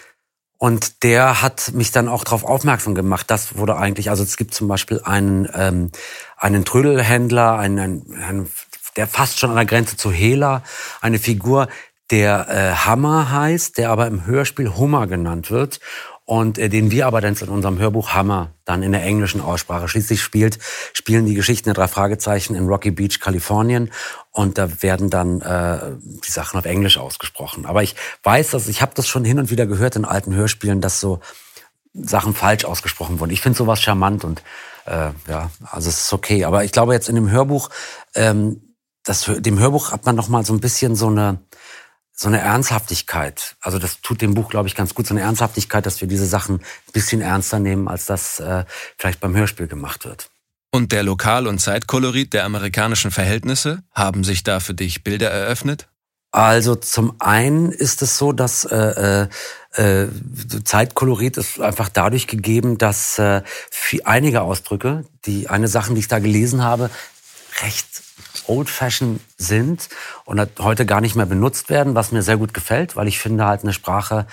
und 0.58 1.04
der 1.04 1.40
hat 1.40 1.72
mich 1.72 1.92
dann 1.92 2.08
auch 2.08 2.24
darauf 2.24 2.44
aufmerksam 2.44 2.94
gemacht. 2.94 3.30
Das 3.30 3.56
wurde 3.56 3.76
eigentlich, 3.76 4.10
also 4.10 4.24
es 4.24 4.36
gibt 4.36 4.54
zum 4.54 4.66
Beispiel 4.66 5.00
einen, 5.04 5.48
ähm, 5.54 5.92
einen 6.36 6.64
Trödelhändler, 6.64 7.56
einen, 7.58 8.12
einen, 8.20 8.50
der 8.96 9.06
fast 9.06 9.38
schon 9.38 9.50
an 9.50 9.56
der 9.56 9.66
Grenze 9.66 9.96
zu 9.96 10.10
Hela, 10.10 10.64
eine 11.00 11.20
Figur, 11.20 11.68
der 12.10 12.48
äh, 12.48 12.74
Hammer 12.86 13.30
heißt, 13.30 13.78
der 13.78 13.90
aber 13.90 14.06
im 14.08 14.26
Hörspiel 14.26 14.74
Hummer 14.76 15.06
genannt 15.06 15.50
wird 15.50 15.78
und 16.28 16.58
äh, 16.58 16.68
den 16.68 16.90
wir 16.90 17.06
aber 17.06 17.22
dann 17.22 17.34
in 17.36 17.48
unserem 17.48 17.78
Hörbuch 17.78 18.10
Hammer 18.10 18.52
dann 18.66 18.82
in 18.82 18.92
der 18.92 19.02
englischen 19.02 19.40
Aussprache. 19.40 19.88
Schließlich 19.88 20.20
spielt, 20.20 20.58
spielen 20.92 21.24
die 21.24 21.32
Geschichten 21.32 21.70
der 21.70 21.74
drei 21.74 21.88
Fragezeichen 21.88 22.54
in 22.54 22.66
Rocky 22.66 22.90
Beach, 22.90 23.18
Kalifornien 23.18 23.90
und 24.30 24.58
da 24.58 24.82
werden 24.82 25.08
dann 25.08 25.40
äh, 25.40 25.96
die 26.02 26.30
Sachen 26.30 26.58
auf 26.58 26.66
Englisch 26.66 26.98
ausgesprochen. 26.98 27.64
Aber 27.64 27.82
ich 27.82 27.96
weiß, 28.24 28.50
dass 28.50 28.68
ich 28.68 28.82
habe 28.82 28.92
das 28.94 29.08
schon 29.08 29.24
hin 29.24 29.38
und 29.38 29.50
wieder 29.50 29.64
gehört 29.64 29.96
in 29.96 30.04
alten 30.04 30.34
Hörspielen, 30.34 30.82
dass 30.82 31.00
so 31.00 31.20
Sachen 31.94 32.34
falsch 32.34 32.66
ausgesprochen 32.66 33.20
wurden. 33.20 33.32
Ich 33.32 33.40
finde 33.40 33.56
sowas 33.56 33.80
charmant 33.80 34.22
und 34.22 34.42
äh, 34.84 35.12
ja, 35.28 35.50
also 35.70 35.88
es 35.88 35.98
ist 36.02 36.12
okay. 36.12 36.44
Aber 36.44 36.62
ich 36.62 36.72
glaube 36.72 36.92
jetzt 36.92 37.08
in 37.08 37.14
dem 37.14 37.30
Hörbuch, 37.30 37.70
ähm, 38.14 38.74
das, 39.02 39.30
dem 39.38 39.58
Hörbuch 39.58 39.92
hat 39.92 40.04
man 40.04 40.14
noch 40.14 40.28
mal 40.28 40.44
so 40.44 40.52
ein 40.52 40.60
bisschen 40.60 40.94
so 40.94 41.06
eine 41.06 41.38
so 42.20 42.26
eine 42.26 42.40
Ernsthaftigkeit. 42.40 43.54
Also 43.60 43.78
das 43.78 44.00
tut 44.00 44.20
dem 44.22 44.34
Buch, 44.34 44.50
glaube 44.50 44.66
ich, 44.66 44.74
ganz 44.74 44.92
gut, 44.92 45.06
so 45.06 45.14
eine 45.14 45.20
Ernsthaftigkeit, 45.20 45.86
dass 45.86 46.00
wir 46.00 46.08
diese 46.08 46.26
Sachen 46.26 46.56
ein 46.56 46.92
bisschen 46.92 47.20
ernster 47.20 47.60
nehmen, 47.60 47.86
als 47.86 48.06
das 48.06 48.40
äh, 48.40 48.64
vielleicht 48.96 49.20
beim 49.20 49.36
Hörspiel 49.36 49.68
gemacht 49.68 50.04
wird. 50.04 50.28
Und 50.72 50.90
der 50.90 51.04
Lokal- 51.04 51.46
und 51.46 51.60
Zeitkolorit 51.60 52.32
der 52.32 52.44
amerikanischen 52.44 53.12
Verhältnisse, 53.12 53.84
haben 53.94 54.24
sich 54.24 54.42
da 54.42 54.58
für 54.58 54.74
dich 54.74 55.04
Bilder 55.04 55.30
eröffnet? 55.30 55.86
Also 56.32 56.74
zum 56.74 57.14
einen 57.20 57.70
ist 57.70 58.02
es 58.02 58.18
so, 58.18 58.32
dass 58.32 58.64
äh, 58.64 59.28
äh, 59.76 60.02
äh 60.04 60.08
Zeitkolorit 60.64 61.36
ist 61.36 61.60
einfach 61.60 61.88
dadurch 61.88 62.26
gegeben, 62.26 62.78
dass 62.78 63.18
äh, 63.20 63.42
einige 64.04 64.42
Ausdrücke, 64.42 65.04
die 65.24 65.48
eine 65.48 65.68
Sachen, 65.68 65.94
die 65.94 66.00
ich 66.00 66.08
da 66.08 66.18
gelesen 66.18 66.64
habe, 66.64 66.90
recht 67.62 68.02
old-fashioned 68.46 69.20
sind 69.36 69.88
und 70.24 70.40
heute 70.58 70.86
gar 70.86 71.00
nicht 71.00 71.16
mehr 71.16 71.26
benutzt 71.26 71.68
werden, 71.68 71.94
was 71.94 72.12
mir 72.12 72.22
sehr 72.22 72.36
gut 72.36 72.54
gefällt, 72.54 72.96
weil 72.96 73.08
ich 73.08 73.18
finde 73.18 73.46
halt 73.46 73.62
eine 73.62 73.72
Sprache 73.72 74.26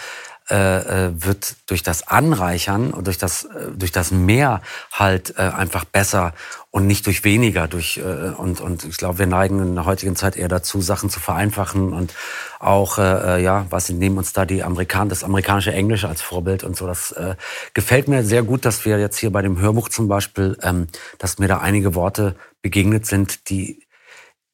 äh, 0.47 1.07
äh, 1.07 1.11
wird 1.15 1.55
durch 1.65 1.81
das 1.81 2.07
Anreichern 2.07 2.91
und 2.91 3.07
durch 3.07 3.17
das, 3.17 3.45
äh, 3.45 3.71
durch 3.75 3.91
das 3.91 4.11
Mehr 4.11 4.61
halt 4.91 5.39
äh, 5.39 5.41
einfach 5.41 5.85
besser 5.85 6.35
und 6.69 6.85
nicht 6.85 7.07
durch 7.07 7.23
weniger. 7.23 7.67
Durch, 7.67 7.97
äh, 7.97 8.01
und, 8.01 8.61
und 8.61 8.83
ich 8.83 8.97
glaube, 8.97 9.17
wir 9.17 9.25
neigen 9.25 9.59
in 9.59 9.73
der 9.73 9.85
heutigen 9.85 10.15
Zeit 10.15 10.35
eher 10.35 10.47
dazu, 10.47 10.81
Sachen 10.81 11.09
zu 11.09 11.19
vereinfachen 11.19 11.93
und 11.93 12.13
auch, 12.59 12.99
äh, 12.99 13.37
äh 13.37 13.43
ja, 13.43 13.65
was 13.71 13.89
nehmen 13.89 14.19
uns 14.19 14.33
da 14.33 14.45
die 14.45 14.61
Amerikaner, 14.61 15.09
das 15.09 15.23
amerikanische 15.23 15.73
Englische 15.73 16.07
als 16.07 16.21
Vorbild 16.21 16.63
und 16.63 16.77
so. 16.77 16.85
Das 16.85 17.11
äh, 17.13 17.33
gefällt 17.73 18.07
mir 18.07 18.23
sehr 18.23 18.43
gut, 18.43 18.65
dass 18.65 18.85
wir 18.85 18.99
jetzt 18.99 19.17
hier 19.17 19.31
bei 19.31 19.41
dem 19.41 19.59
Hörbuch 19.59 19.89
zum 19.89 20.07
Beispiel, 20.07 20.59
ähm, 20.61 20.89
dass 21.17 21.39
mir 21.39 21.47
da 21.47 21.57
einige 21.57 21.95
Worte 21.95 22.35
begegnet 22.61 23.07
sind, 23.07 23.49
die 23.49 23.81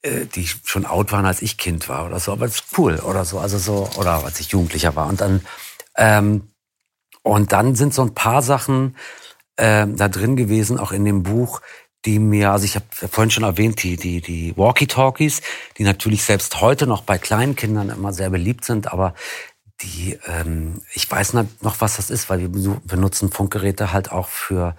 die 0.03 0.47
schon 0.47 0.87
out 0.87 1.11
waren, 1.11 1.27
als 1.27 1.43
ich 1.43 1.59
Kind 1.59 1.87
war 1.87 2.07
oder 2.07 2.19
so, 2.19 2.31
aber 2.31 2.47
das 2.47 2.55
ist 2.55 2.63
cool 2.75 2.95
oder 2.95 3.23
so, 3.23 3.37
also 3.37 3.59
so, 3.59 3.87
oder 3.97 4.25
als 4.25 4.39
ich 4.39 4.47
Jugendlicher 4.47 4.95
war. 4.95 5.05
Und 5.05 5.21
dann, 5.21 5.41
ähm, 6.01 6.49
und 7.21 7.51
dann 7.51 7.75
sind 7.75 7.93
so 7.93 8.01
ein 8.01 8.15
paar 8.15 8.41
Sachen 8.41 8.95
äh, 9.55 9.85
da 9.87 10.09
drin 10.09 10.35
gewesen, 10.35 10.79
auch 10.79 10.91
in 10.91 11.05
dem 11.05 11.21
Buch, 11.21 11.61
die 12.05 12.17
mir, 12.17 12.51
also 12.51 12.65
ich 12.65 12.73
habe 12.73 12.85
vorhin 12.91 13.29
schon 13.29 13.43
erwähnt, 13.43 13.83
die, 13.83 13.97
die, 13.97 14.19
die 14.19 14.57
Walkie-Talkies, 14.57 15.41
die 15.77 15.83
natürlich 15.83 16.23
selbst 16.23 16.59
heute 16.59 16.87
noch 16.87 17.03
bei 17.03 17.19
kleinen 17.19 17.55
Kindern 17.55 17.89
immer 17.89 18.11
sehr 18.13 18.31
beliebt 18.31 18.65
sind, 18.65 18.91
aber 18.91 19.13
die, 19.81 20.17
ähm, 20.25 20.81
ich 20.93 21.09
weiß 21.09 21.33
noch, 21.33 21.45
was 21.61 21.97
das 21.97 22.09
ist, 22.09 22.31
weil 22.31 22.39
wir 22.39 22.81
benutzen 22.83 23.31
Funkgeräte 23.31 23.93
halt 23.93 24.11
auch 24.11 24.27
für 24.27 24.75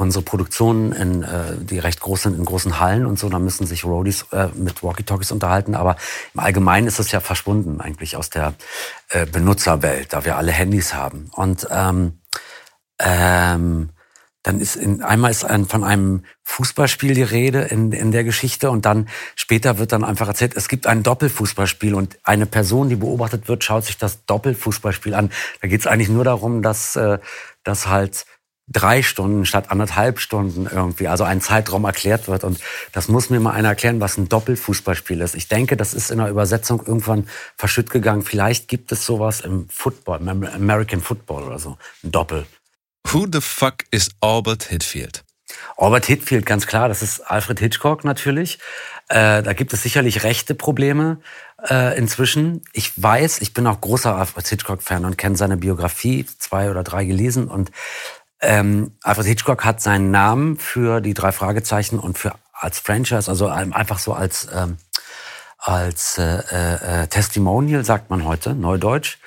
unsere 0.00 0.24
Produktionen, 0.24 0.92
in, 0.92 1.22
äh, 1.22 1.58
die 1.60 1.78
recht 1.78 2.00
groß 2.00 2.22
sind, 2.22 2.38
in 2.38 2.46
großen 2.46 2.80
Hallen 2.80 3.04
und 3.04 3.18
so, 3.18 3.28
da 3.28 3.38
müssen 3.38 3.66
sich 3.66 3.84
Roadies 3.84 4.24
äh, 4.32 4.48
mit 4.54 4.82
Walkie-Talkies 4.82 5.30
unterhalten. 5.30 5.74
Aber 5.74 5.96
im 6.32 6.40
Allgemeinen 6.40 6.86
ist 6.86 6.98
es 6.98 7.12
ja 7.12 7.20
verschwunden 7.20 7.82
eigentlich 7.82 8.16
aus 8.16 8.30
der 8.30 8.54
äh, 9.10 9.26
Benutzerwelt, 9.26 10.14
da 10.14 10.24
wir 10.24 10.38
alle 10.38 10.52
Handys 10.52 10.94
haben. 10.94 11.30
Und 11.34 11.68
ähm, 11.70 12.18
ähm, 12.98 13.90
dann 14.42 14.58
ist 14.58 14.76
in, 14.76 15.02
einmal 15.02 15.30
ist 15.30 15.44
ein, 15.44 15.66
von 15.66 15.84
einem 15.84 16.24
Fußballspiel 16.44 17.12
die 17.12 17.22
Rede 17.22 17.60
in, 17.60 17.92
in 17.92 18.10
der 18.10 18.24
Geschichte 18.24 18.70
und 18.70 18.86
dann 18.86 19.06
später 19.36 19.76
wird 19.76 19.92
dann 19.92 20.02
einfach 20.02 20.28
erzählt, 20.28 20.56
es 20.56 20.68
gibt 20.68 20.86
ein 20.86 21.02
Doppelfußballspiel 21.02 21.92
und 21.92 22.18
eine 22.24 22.46
Person, 22.46 22.88
die 22.88 22.96
beobachtet 22.96 23.48
wird, 23.48 23.64
schaut 23.64 23.84
sich 23.84 23.98
das 23.98 24.24
Doppelfußballspiel 24.24 25.12
an. 25.12 25.30
Da 25.60 25.68
geht 25.68 25.80
es 25.80 25.86
eigentlich 25.86 26.08
nur 26.08 26.24
darum, 26.24 26.62
dass, 26.62 26.96
äh, 26.96 27.18
dass 27.64 27.88
halt 27.88 28.24
drei 28.70 29.02
Stunden 29.02 29.44
statt 29.44 29.70
anderthalb 29.70 30.20
Stunden 30.20 30.68
irgendwie, 30.72 31.08
also 31.08 31.24
ein 31.24 31.40
Zeitraum 31.40 31.84
erklärt 31.84 32.28
wird. 32.28 32.44
Und 32.44 32.60
das 32.92 33.08
muss 33.08 33.28
mir 33.28 33.40
mal 33.40 33.52
einer 33.52 33.68
erklären, 33.68 34.00
was 34.00 34.16
ein 34.16 34.28
Doppelfußballspiel 34.28 35.20
ist. 35.20 35.34
Ich 35.34 35.48
denke, 35.48 35.76
das 35.76 35.92
ist 35.92 36.10
in 36.10 36.18
der 36.18 36.28
Übersetzung 36.28 36.82
irgendwann 36.86 37.28
verschütt 37.56 37.90
gegangen. 37.90 38.22
Vielleicht 38.22 38.68
gibt 38.68 38.92
es 38.92 39.04
sowas 39.04 39.40
im 39.40 39.68
Football, 39.68 40.20
im 40.20 40.44
American 40.44 41.00
Football 41.00 41.44
oder 41.44 41.58
so, 41.58 41.76
ein 42.04 42.12
Doppel. 42.12 42.46
Who 43.08 43.26
the 43.30 43.40
fuck 43.40 43.84
is 43.90 44.10
Albert 44.20 44.64
Hitfield? 44.64 45.24
Albert 45.76 46.06
Hitfield, 46.06 46.46
ganz 46.46 46.66
klar, 46.66 46.88
das 46.88 47.02
ist 47.02 47.20
Alfred 47.20 47.58
Hitchcock 47.58 48.04
natürlich. 48.04 48.58
Äh, 49.08 49.42
da 49.42 49.52
gibt 49.52 49.72
es 49.72 49.82
sicherlich 49.82 50.22
rechte 50.22 50.54
Probleme 50.54 51.18
äh, 51.68 51.98
inzwischen. 51.98 52.62
Ich 52.72 52.92
weiß, 53.02 53.40
ich 53.40 53.52
bin 53.52 53.66
auch 53.66 53.80
großer 53.80 54.14
Alfred 54.14 54.46
Hitchcock-Fan 54.46 55.04
und 55.04 55.18
kenne 55.18 55.36
seine 55.36 55.56
Biografie, 55.56 56.24
zwei 56.38 56.70
oder 56.70 56.84
drei 56.84 57.04
gelesen 57.04 57.48
und 57.48 57.72
ähm, 58.40 58.92
Alfred 59.02 59.26
Hitchcock 59.26 59.64
hat 59.64 59.80
seinen 59.80 60.10
Namen 60.10 60.58
für 60.58 61.00
die 61.00 61.14
drei 61.14 61.32
Fragezeichen 61.32 61.98
und 61.98 62.18
für 62.18 62.34
als 62.52 62.78
Franchise, 62.78 63.30
also 63.30 63.48
einfach 63.48 63.98
so 63.98 64.12
als 64.12 64.48
ähm, 64.54 64.76
als 65.58 66.16
äh, 66.18 67.02
äh, 67.02 67.06
Testimonial 67.08 67.84
sagt 67.84 68.08
man 68.08 68.24
heute, 68.24 68.54
Neudeutsch, 68.54 69.18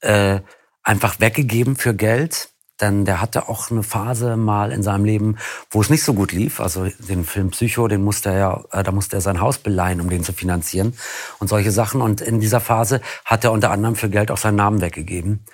äh, 0.00 0.40
einfach 0.82 1.20
weggegeben 1.20 1.76
für 1.76 1.94
Geld. 1.94 2.48
Denn 2.80 3.04
der 3.04 3.20
hatte 3.20 3.48
auch 3.48 3.70
eine 3.70 3.82
Phase 3.82 4.36
mal 4.36 4.72
in 4.72 4.82
seinem 4.82 5.04
Leben, 5.04 5.36
wo 5.70 5.82
es 5.82 5.90
nicht 5.90 6.02
so 6.02 6.14
gut 6.14 6.32
lief. 6.32 6.58
Also 6.58 6.88
den 6.98 7.24
Film 7.24 7.50
Psycho, 7.50 7.86
den 7.86 8.02
musste 8.02 8.30
er 8.30 8.38
ja, 8.38 8.64
äh, 8.72 8.82
da 8.82 8.90
musste 8.90 9.16
er 9.16 9.20
sein 9.20 9.40
Haus 9.40 9.58
beleihen, 9.58 10.00
um 10.00 10.08
den 10.08 10.24
zu 10.24 10.32
finanzieren 10.32 10.96
und 11.38 11.48
solche 11.48 11.70
Sachen. 11.70 12.00
Und 12.00 12.22
in 12.22 12.40
dieser 12.40 12.60
Phase 12.60 13.00
hat 13.24 13.44
er 13.44 13.52
unter 13.52 13.70
anderem 13.70 13.94
für 13.94 14.08
Geld 14.08 14.30
auch 14.30 14.38
seinen 14.38 14.56
Namen 14.56 14.80
weggegeben 14.80 15.44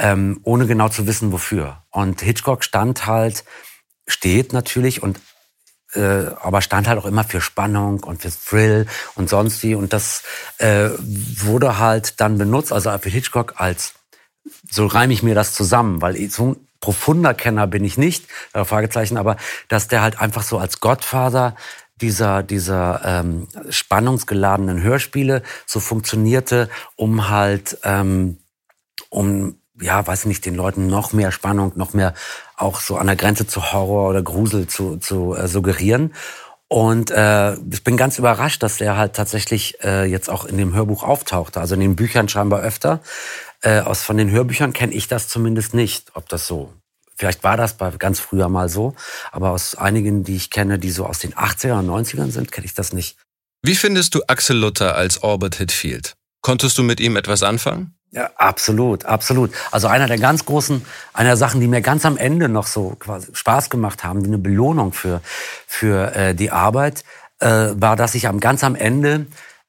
ähm, 0.00 0.40
ohne 0.44 0.66
genau 0.66 0.88
zu 0.88 1.06
wissen, 1.06 1.30
wofür. 1.30 1.84
Und 1.90 2.22
Hitchcock 2.22 2.64
stand 2.64 3.06
halt, 3.06 3.44
steht 4.06 4.52
natürlich 4.52 5.02
und 5.02 5.20
äh, 5.92 6.26
aber 6.40 6.62
stand 6.62 6.88
halt 6.88 6.98
auch 6.98 7.04
immer 7.04 7.24
für 7.24 7.40
Spannung 7.40 8.02
und 8.04 8.22
für 8.22 8.30
Thrill 8.30 8.86
und 9.14 9.28
sonst 9.28 9.62
wie. 9.62 9.74
Und 9.74 9.92
das 9.92 10.22
äh, 10.58 10.90
wurde 10.98 11.78
halt 11.78 12.20
dann 12.20 12.38
benutzt, 12.38 12.72
also 12.72 12.96
für 12.98 13.10
Hitchcock 13.10 13.54
als, 13.56 13.94
so 14.70 14.86
reime 14.86 15.12
ich 15.12 15.22
mir 15.22 15.34
das 15.34 15.52
zusammen, 15.52 16.00
weil 16.00 16.30
so 16.30 16.52
ein 16.52 16.56
profunder 16.80 17.34
Kenner 17.34 17.66
bin 17.66 17.84
ich 17.84 17.98
nicht, 17.98 18.26
äh, 18.54 18.64
Fragezeichen, 18.64 19.18
aber 19.18 19.36
dass 19.68 19.88
der 19.88 20.00
halt 20.00 20.20
einfach 20.20 20.44
so 20.44 20.58
als 20.58 20.80
Gottvater 20.80 21.56
dieser, 22.00 22.42
dieser 22.42 23.02
ähm, 23.04 23.48
spannungsgeladenen 23.68 24.80
Hörspiele 24.82 25.42
so 25.66 25.80
funktionierte, 25.80 26.70
um 26.96 27.28
halt, 27.28 27.78
ähm, 27.84 28.38
um 29.10 29.59
ja, 29.80 30.06
weiß 30.06 30.26
nicht, 30.26 30.44
den 30.46 30.54
Leuten 30.54 30.86
noch 30.86 31.12
mehr 31.12 31.32
Spannung, 31.32 31.72
noch 31.74 31.92
mehr 31.92 32.14
auch 32.56 32.80
so 32.80 32.96
an 32.96 33.06
der 33.06 33.16
Grenze 33.16 33.46
zu 33.46 33.72
Horror 33.72 34.08
oder 34.08 34.22
Grusel 34.22 34.66
zu, 34.66 34.98
zu 34.98 35.34
äh, 35.34 35.48
suggerieren. 35.48 36.14
Und 36.68 37.10
äh, 37.10 37.54
ich 37.54 37.82
bin 37.82 37.96
ganz 37.96 38.18
überrascht, 38.18 38.62
dass 38.62 38.80
er 38.80 38.96
halt 38.96 39.14
tatsächlich 39.14 39.82
äh, 39.82 40.04
jetzt 40.04 40.30
auch 40.30 40.44
in 40.44 40.56
dem 40.56 40.72
Hörbuch 40.72 41.02
auftauchte. 41.02 41.60
Also 41.60 41.74
in 41.74 41.80
den 41.80 41.96
Büchern 41.96 42.28
scheinbar 42.28 42.60
öfter. 42.60 43.00
Äh, 43.62 43.80
aus 43.80 44.02
von 44.02 44.16
den 44.16 44.30
Hörbüchern 44.30 44.72
kenne 44.72 44.94
ich 44.94 45.08
das 45.08 45.28
zumindest 45.28 45.74
nicht, 45.74 46.12
ob 46.14 46.28
das 46.28 46.46
so. 46.46 46.72
Vielleicht 47.16 47.42
war 47.42 47.56
das 47.56 47.76
bei 47.76 47.90
ganz 47.90 48.18
früher 48.18 48.48
mal 48.48 48.70
so, 48.70 48.94
aber 49.30 49.50
aus 49.50 49.74
einigen, 49.74 50.24
die 50.24 50.36
ich 50.36 50.48
kenne, 50.48 50.78
die 50.78 50.90
so 50.90 51.04
aus 51.04 51.18
den 51.18 51.34
80er 51.34 51.80
und 51.80 51.86
90ern 51.86 52.30
sind, 52.30 52.50
kenne 52.50 52.64
ich 52.64 52.72
das 52.72 52.94
nicht. 52.94 53.18
Wie 53.62 53.74
findest 53.74 54.14
du 54.14 54.22
Axel 54.26 54.56
Luther 54.56 54.94
als 54.94 55.22
Orbit 55.22 55.56
Hitfield? 55.56 56.14
Konntest 56.40 56.78
du 56.78 56.82
mit 56.82 56.98
ihm 56.98 57.16
etwas 57.16 57.42
anfangen? 57.42 57.94
Ja, 58.12 58.30
absolut, 58.36 59.04
absolut. 59.04 59.52
Also 59.70 59.86
einer 59.86 60.08
der 60.08 60.18
ganz 60.18 60.44
großen, 60.44 60.84
einer 61.12 61.30
der 61.30 61.36
Sachen, 61.36 61.60
die 61.60 61.68
mir 61.68 61.80
ganz 61.80 62.04
am 62.04 62.16
Ende 62.16 62.48
noch 62.48 62.66
so 62.66 62.96
quasi 62.98 63.28
Spaß 63.32 63.70
gemacht 63.70 64.02
haben, 64.02 64.24
eine 64.24 64.38
Belohnung 64.38 64.92
für 64.92 65.20
für 65.66 66.14
äh, 66.16 66.34
die 66.34 66.50
Arbeit, 66.50 67.04
äh, 67.38 67.68
war, 67.74 67.94
dass 67.94 68.16
ich 68.16 68.26
am 68.26 68.40
ganz 68.40 68.64
am 68.64 68.74
Ende 68.74 69.26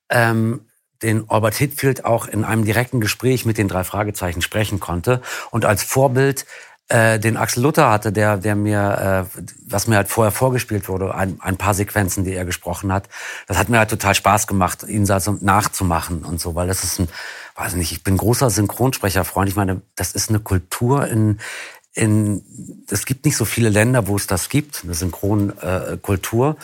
ähm, 0.10 0.62
den 1.04 1.30
Albert 1.30 1.56
Hitfield 1.56 2.04
auch 2.06 2.28
in 2.28 2.44
einem 2.44 2.66
direkten 2.66 3.00
Gespräch 3.00 3.46
mit 3.46 3.60
den 3.60 3.68
drei 3.68 3.84
Fragezeichen 3.84 4.42
sprechen 4.42 4.80
konnte 4.80 5.22
und 5.52 5.66
als 5.66 5.84
Vorbild 5.84 6.46
äh, 6.92 7.20
den 7.20 7.38
Axel 7.38 7.64
Luther 7.64 7.90
hatte, 7.90 8.12
der, 8.12 8.38
der 8.38 8.56
mir, 8.56 9.28
äh, 9.34 9.40
was 9.66 9.88
mir 9.88 9.96
halt 9.96 10.10
vorher 10.10 10.32
vorgespielt 10.32 10.90
wurde, 10.90 11.16
ein, 11.16 11.38
ein 11.40 11.58
paar 11.58 11.74
Sequenzen, 11.74 12.26
die 12.26 12.34
er 12.34 12.44
gesprochen 12.44 12.92
hat. 12.92 13.08
Das 13.48 13.58
hat 13.58 13.70
mir 13.70 13.80
halt 13.80 13.90
total 13.90 14.14
Spaß 14.14 14.46
gemacht, 14.46 14.84
ihn 14.84 15.06
so 15.06 15.38
nachzumachen 15.40 16.26
und 16.26 16.42
so, 16.42 16.54
weil 16.54 16.68
das 16.68 16.84
ist 16.84 17.00
ein, 17.00 17.08
weiß 17.56 17.76
nicht, 17.76 17.92
ich 17.92 18.04
bin 18.04 18.18
großer 18.18 18.50
Synchronsprecherfreund. 18.50 19.50
Ich 19.50 19.56
meine, 19.56 19.82
das 19.96 20.14
ist 20.14 20.30
eine 20.30 20.40
Kultur 20.40 21.08
in, 21.08 21.40
in, 21.94 22.86
es 22.90 23.06
gibt 23.06 23.26
nicht 23.26 23.38
so 23.38 23.46
viele 23.46 23.70
Länder, 23.70 24.08
wo 24.08 24.16
es 24.16 24.28
das 24.28 24.50
gibt, 24.50 24.84
eine 24.84 24.94
Synchronkultur. 24.94 26.58
Äh, 26.58 26.64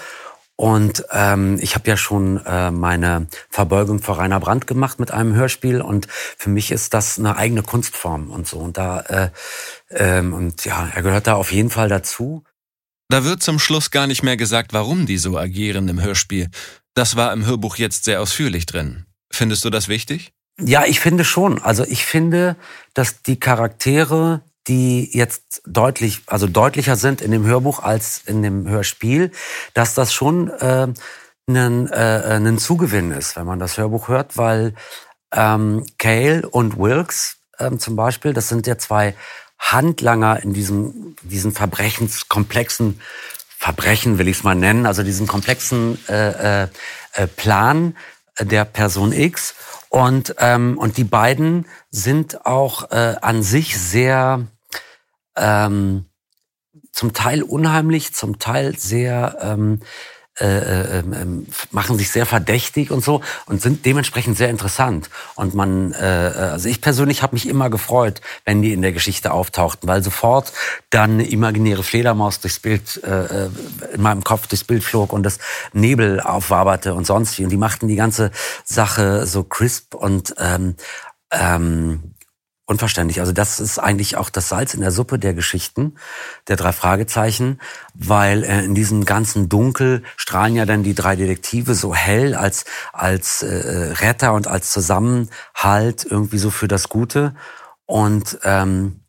und 0.59 1.05
ähm, 1.11 1.59
ich 1.61 1.75
habe 1.75 1.87
ja 1.87 1.95
schon 1.95 2.43
äh, 2.43 2.71
meine 2.71 3.27
Verbeugung 3.51 4.01
vor 4.01 4.17
Rainer 4.17 4.39
Brandt 4.39 4.65
gemacht 4.65 4.99
mit 4.99 5.11
einem 5.11 5.35
Hörspiel 5.35 5.81
und 5.81 6.07
für 6.09 6.49
mich 6.49 6.71
ist 6.71 6.95
das 6.95 7.19
eine 7.19 7.37
eigene 7.37 7.61
Kunstform 7.61 8.31
und 8.31 8.47
so. 8.47 8.57
Und 8.57 8.75
da 8.75 9.01
äh, 9.01 9.29
ähm, 9.91 10.33
und 10.33 10.65
ja, 10.65 10.89
er 10.95 11.03
gehört 11.03 11.27
da 11.27 11.35
auf 11.35 11.51
jeden 11.51 11.69
Fall 11.69 11.89
dazu. 11.89 12.43
Da 13.07 13.23
wird 13.23 13.43
zum 13.43 13.59
Schluss 13.59 13.91
gar 13.91 14.07
nicht 14.07 14.23
mehr 14.23 14.35
gesagt, 14.35 14.73
warum 14.73 15.05
die 15.05 15.19
so 15.19 15.37
agieren 15.37 15.87
im 15.89 16.01
Hörspiel. 16.01 16.49
Das 16.95 17.15
war 17.15 17.31
im 17.33 17.45
Hörbuch 17.45 17.75
jetzt 17.75 18.05
sehr 18.05 18.19
ausführlich 18.19 18.65
drin. 18.65 19.05
Findest 19.31 19.63
du 19.63 19.69
das 19.69 19.87
wichtig? 19.87 20.33
Ja, 20.59 20.85
ich 20.85 20.99
finde 20.99 21.23
schon. 21.23 21.61
Also 21.61 21.83
ich 21.83 22.05
finde, 22.05 22.55
dass 22.93 23.21
die 23.21 23.39
Charaktere, 23.39 24.41
die 24.67 25.09
jetzt 25.15 25.61
deutlich, 25.65 26.21
also 26.25 26.47
deutlicher 26.47 26.95
sind 26.95 27.21
in 27.21 27.31
dem 27.31 27.45
Hörbuch 27.45 27.83
als 27.83 28.21
in 28.25 28.41
dem 28.41 28.67
Hörspiel, 28.67 29.31
dass 29.73 29.93
das 29.93 30.13
schon 30.13 30.49
äh, 30.49 30.87
ein, 31.47 31.87
äh, 31.87 32.39
ein 32.39 32.57
Zugewinn 32.57 33.11
ist, 33.11 33.35
wenn 33.35 33.45
man 33.45 33.59
das 33.59 33.77
Hörbuch 33.77 34.07
hört, 34.07 34.37
weil 34.37 34.73
ähm, 35.31 35.85
Cale 35.97 36.47
und 36.49 36.77
Wilkes 36.77 37.37
ähm, 37.59 37.79
zum 37.79 37.95
Beispiel, 37.95 38.33
das 38.33 38.49
sind 38.49 38.67
ja 38.67 38.77
zwei 38.77 39.15
Handlanger 39.59 40.43
in 40.43 40.53
diesem 40.53 41.15
diesen 41.23 41.51
verbrechenskomplexen 41.51 42.99
Verbrechen 43.59 44.19
will 44.19 44.27
ich 44.27 44.37
es 44.37 44.43
mal 44.43 44.53
nennen, 44.53 44.85
also 44.85 45.01
diesen 45.01 45.25
komplexen 45.25 45.97
äh, 46.07 46.63
äh, 46.63 46.67
äh 47.13 47.27
Plan 47.27 47.95
der 48.39 48.65
Person 48.65 49.11
X. 49.11 49.55
Und, 49.89 50.35
ähm, 50.39 50.77
und 50.77 50.97
die 50.97 51.03
beiden 51.03 51.65
sind 51.89 52.45
auch 52.45 52.91
äh, 52.91 53.15
an 53.21 53.41
sich 53.41 53.79
sehr 53.79 54.47
ähm, 55.35 56.05
zum 56.91 57.13
Teil 57.13 57.43
unheimlich, 57.43 58.13
zum 58.13 58.39
Teil 58.39 58.77
sehr 58.77 59.37
ähm, 59.41 59.81
äh, 60.39 60.45
äh, 60.45 60.99
äh, 60.99 61.03
machen 61.71 61.97
sich 61.97 62.11
sehr 62.11 62.25
verdächtig 62.25 62.91
und 62.91 63.03
so 63.03 63.21
und 63.47 63.61
sind 63.61 63.85
dementsprechend 63.85 64.37
sehr 64.37 64.49
interessant. 64.49 65.09
Und 65.35 65.55
man, 65.55 65.93
äh, 65.93 66.05
also 66.05 66.69
ich 66.69 66.81
persönlich 66.81 67.23
habe 67.23 67.35
mich 67.35 67.47
immer 67.47 67.69
gefreut, 67.69 68.21
wenn 68.45 68.61
die 68.61 68.73
in 68.73 68.81
der 68.81 68.91
Geschichte 68.91 69.31
auftauchten, 69.31 69.89
weil 69.89 70.03
sofort 70.03 70.53
dann 70.89 71.13
eine 71.13 71.27
imaginäre 71.27 71.83
Fledermaus 71.83 72.39
durchs 72.39 72.59
Bild, 72.59 73.01
äh, 73.03 73.45
äh, 73.45 73.49
in 73.93 74.01
meinem 74.01 74.23
Kopf 74.23 74.47
durchs 74.47 74.63
Bild 74.63 74.83
flog 74.83 75.11
und 75.11 75.23
das 75.23 75.39
Nebel 75.73 76.19
aufwaberte 76.19 76.93
und 76.93 77.07
sonst 77.07 77.37
wie. 77.39 77.43
Und 77.43 77.49
die 77.49 77.57
machten 77.57 77.87
die 77.87 77.95
ganze 77.95 78.31
Sache 78.63 79.25
so 79.25 79.43
crisp 79.43 79.95
und 79.95 80.35
ähm, 80.37 80.75
ähm, 81.31 82.13
unverständlich. 82.67 83.21
Also 83.21 83.31
das 83.31 83.59
ist 83.59 83.79
eigentlich 83.79 84.17
auch 84.17 84.29
das 84.29 84.49
Salz 84.49 84.73
in 84.73 84.81
der 84.81 84.91
Suppe 84.91 85.17
der 85.17 85.33
Geschichten, 85.33 85.95
der 86.47 86.57
drei 86.57 86.73
Fragezeichen, 86.73 87.59
weil 87.93 88.43
äh, 88.43 88.63
in 88.63 88.75
diesem 88.75 89.05
ganzen 89.05 89.49
Dunkel 89.49 90.03
strahlen 90.17 90.55
ja 90.55 90.65
dann 90.65 90.83
die 90.83 90.93
drei 90.93 91.15
Detektive 91.15 91.73
so 91.73 91.95
hell 91.95 92.35
als 92.35 92.65
als 92.91 93.41
äh, 93.41 93.93
Retter 94.01 94.33
und 94.33 94.47
als 94.47 94.69
Zusammenhalt 94.71 96.05
irgendwie 96.09 96.37
so 96.37 96.51
für 96.51 96.67
das 96.67 96.89
Gute 96.89 97.33
und 97.85 98.37
ähm, 98.43 98.99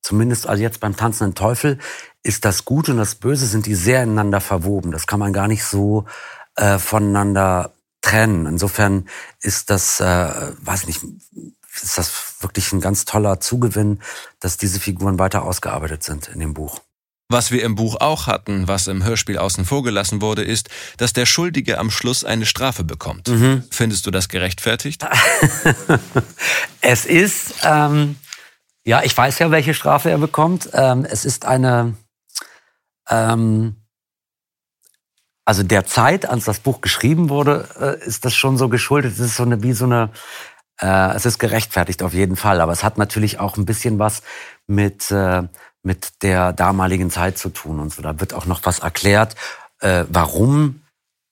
zumindest 0.00 0.48
also 0.48 0.62
jetzt 0.62 0.80
beim 0.80 0.96
tanzenden 0.96 1.34
Teufel 1.34 1.78
ist 2.22 2.46
das 2.46 2.64
Gute 2.64 2.92
und 2.92 2.98
das 2.98 3.16
Böse 3.16 3.46
sind 3.46 3.66
die 3.66 3.74
sehr 3.74 4.02
ineinander 4.02 4.40
verwoben. 4.40 4.90
Das 4.90 5.06
kann 5.06 5.20
man 5.20 5.34
gar 5.34 5.48
nicht 5.48 5.64
so 5.64 6.06
äh, 6.56 6.78
voneinander 6.78 7.72
trennen. 8.00 8.46
Insofern 8.46 9.06
ist 9.40 9.70
das, 9.70 10.00
äh, 10.00 10.52
weiß 10.60 10.86
nicht, 10.86 11.00
ist 11.80 11.96
das 11.96 12.12
wirklich 12.40 12.72
ein 12.72 12.80
ganz 12.80 13.04
toller 13.04 13.40
Zugewinn, 13.40 14.00
dass 14.40 14.56
diese 14.56 14.80
Figuren 14.80 15.18
weiter 15.18 15.42
ausgearbeitet 15.42 16.02
sind 16.02 16.28
in 16.28 16.40
dem 16.40 16.54
Buch. 16.54 16.80
Was 17.32 17.50
wir 17.50 17.62
im 17.62 17.76
Buch 17.76 17.96
auch 17.98 18.26
hatten, 18.26 18.68
was 18.68 18.88
im 18.88 19.04
Hörspiel 19.04 19.38
außen 19.38 19.64
vor 19.64 19.82
gelassen 19.82 20.20
wurde, 20.20 20.42
ist, 20.42 20.68
dass 20.98 21.14
der 21.14 21.24
Schuldige 21.24 21.78
am 21.78 21.90
Schluss 21.90 22.24
eine 22.24 22.44
Strafe 22.44 22.84
bekommt. 22.84 23.28
Mhm. 23.28 23.64
Findest 23.70 24.04
du 24.06 24.10
das 24.10 24.28
gerechtfertigt? 24.28 25.06
es 26.82 27.06
ist, 27.06 27.54
ähm, 27.64 28.16
ja, 28.84 29.02
ich 29.02 29.16
weiß 29.16 29.38
ja, 29.38 29.50
welche 29.50 29.72
Strafe 29.72 30.10
er 30.10 30.18
bekommt. 30.18 30.68
Ähm, 30.74 31.06
es 31.06 31.24
ist 31.24 31.46
eine, 31.46 31.94
ähm, 33.08 33.76
also 35.46 35.62
der 35.62 35.86
Zeit, 35.86 36.28
als 36.28 36.44
das 36.44 36.60
Buch 36.60 36.82
geschrieben 36.82 37.30
wurde, 37.30 37.66
äh, 37.80 38.06
ist 38.06 38.26
das 38.26 38.34
schon 38.34 38.58
so 38.58 38.68
geschuldet. 38.68 39.14
Es 39.14 39.20
ist 39.20 39.36
so 39.36 39.42
eine, 39.44 39.62
wie 39.62 39.72
so 39.72 39.86
eine 39.86 40.10
äh, 40.80 41.14
es 41.14 41.26
ist 41.26 41.38
gerechtfertigt 41.38 42.02
auf 42.02 42.14
jeden 42.14 42.36
Fall, 42.36 42.60
aber 42.60 42.72
es 42.72 42.84
hat 42.84 42.98
natürlich 42.98 43.40
auch 43.40 43.56
ein 43.56 43.64
bisschen 43.64 43.98
was 43.98 44.22
mit, 44.66 45.10
äh, 45.10 45.42
mit 45.82 46.22
der 46.22 46.52
damaligen 46.52 47.10
Zeit 47.10 47.38
zu 47.38 47.50
tun 47.50 47.80
und 47.80 47.92
so. 47.92 48.02
Da 48.02 48.20
wird 48.20 48.34
auch 48.34 48.46
noch 48.46 48.60
was 48.64 48.80
erklärt, 48.80 49.36
äh, 49.80 50.04
warum 50.08 50.82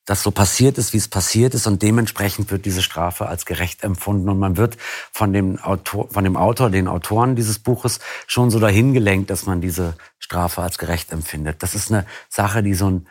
das 0.07 0.22
so 0.24 0.33
passiert 0.33 0.76
ist, 0.76 0.92
wie 0.92 0.96
es 0.96 1.07
passiert 1.07 1.55
ist 1.55 1.68
und 1.68 1.83
dementsprechend 1.83 2.50
wird 2.50 2.64
diese 2.64 2.83
Strafe 2.83 3.29
als 3.29 3.46
gerecht 3.46 3.85
empfunden 3.85 4.29
und 4.29 4.40
man 4.40 4.57
wird 4.57 4.76
von 5.12 5.33
dem 5.33 5.59
Autor, 5.61 6.09
von 6.11 6.24
dem 6.24 6.37
Autor, 6.37 6.68
den 6.68 6.88
Autoren 6.88 7.37
dieses 7.37 7.61
Buches 7.61 8.00
schon 8.26 8.50
so 8.50 8.59
dahin 8.59 8.92
gelenkt, 8.92 9.31
dass 9.31 9.46
man 9.46 9.61
diese 9.61 9.94
Strafe 10.18 10.62
als 10.62 10.79
gerecht 10.79 11.12
empfindet. 11.12 11.62
Das 11.62 11.76
ist 11.76 11.92
eine 11.92 12.07
Sache, 12.29 12.64
die 12.64 12.74
so 12.74 12.90
ein, 12.90 13.07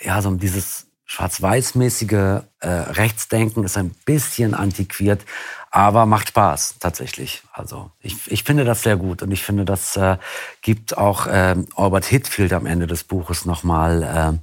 ja, 0.00 0.20
so 0.20 0.32
dieses 0.32 0.86
schwarz-weiß-mäßige 1.04 2.42
äh, 2.60 2.68
Rechtsdenken 2.68 3.62
ist 3.62 3.76
ein 3.76 3.90
bisschen 4.04 4.54
antiquiert, 4.54 5.24
aber 5.72 6.04
macht 6.04 6.28
Spaß 6.28 6.76
tatsächlich. 6.78 7.42
Also 7.50 7.90
ich, 7.98 8.30
ich 8.30 8.44
finde 8.44 8.64
das 8.64 8.82
sehr 8.82 8.96
gut 8.96 9.22
und 9.22 9.32
ich 9.32 9.42
finde, 9.42 9.64
das 9.64 9.96
äh, 9.96 10.18
gibt 10.60 10.96
auch 10.96 11.26
äh, 11.26 11.56
Albert 11.74 12.04
Hitfield 12.04 12.52
am 12.52 12.66
Ende 12.66 12.86
des 12.86 13.04
Buches 13.04 13.46
nochmal 13.46 14.38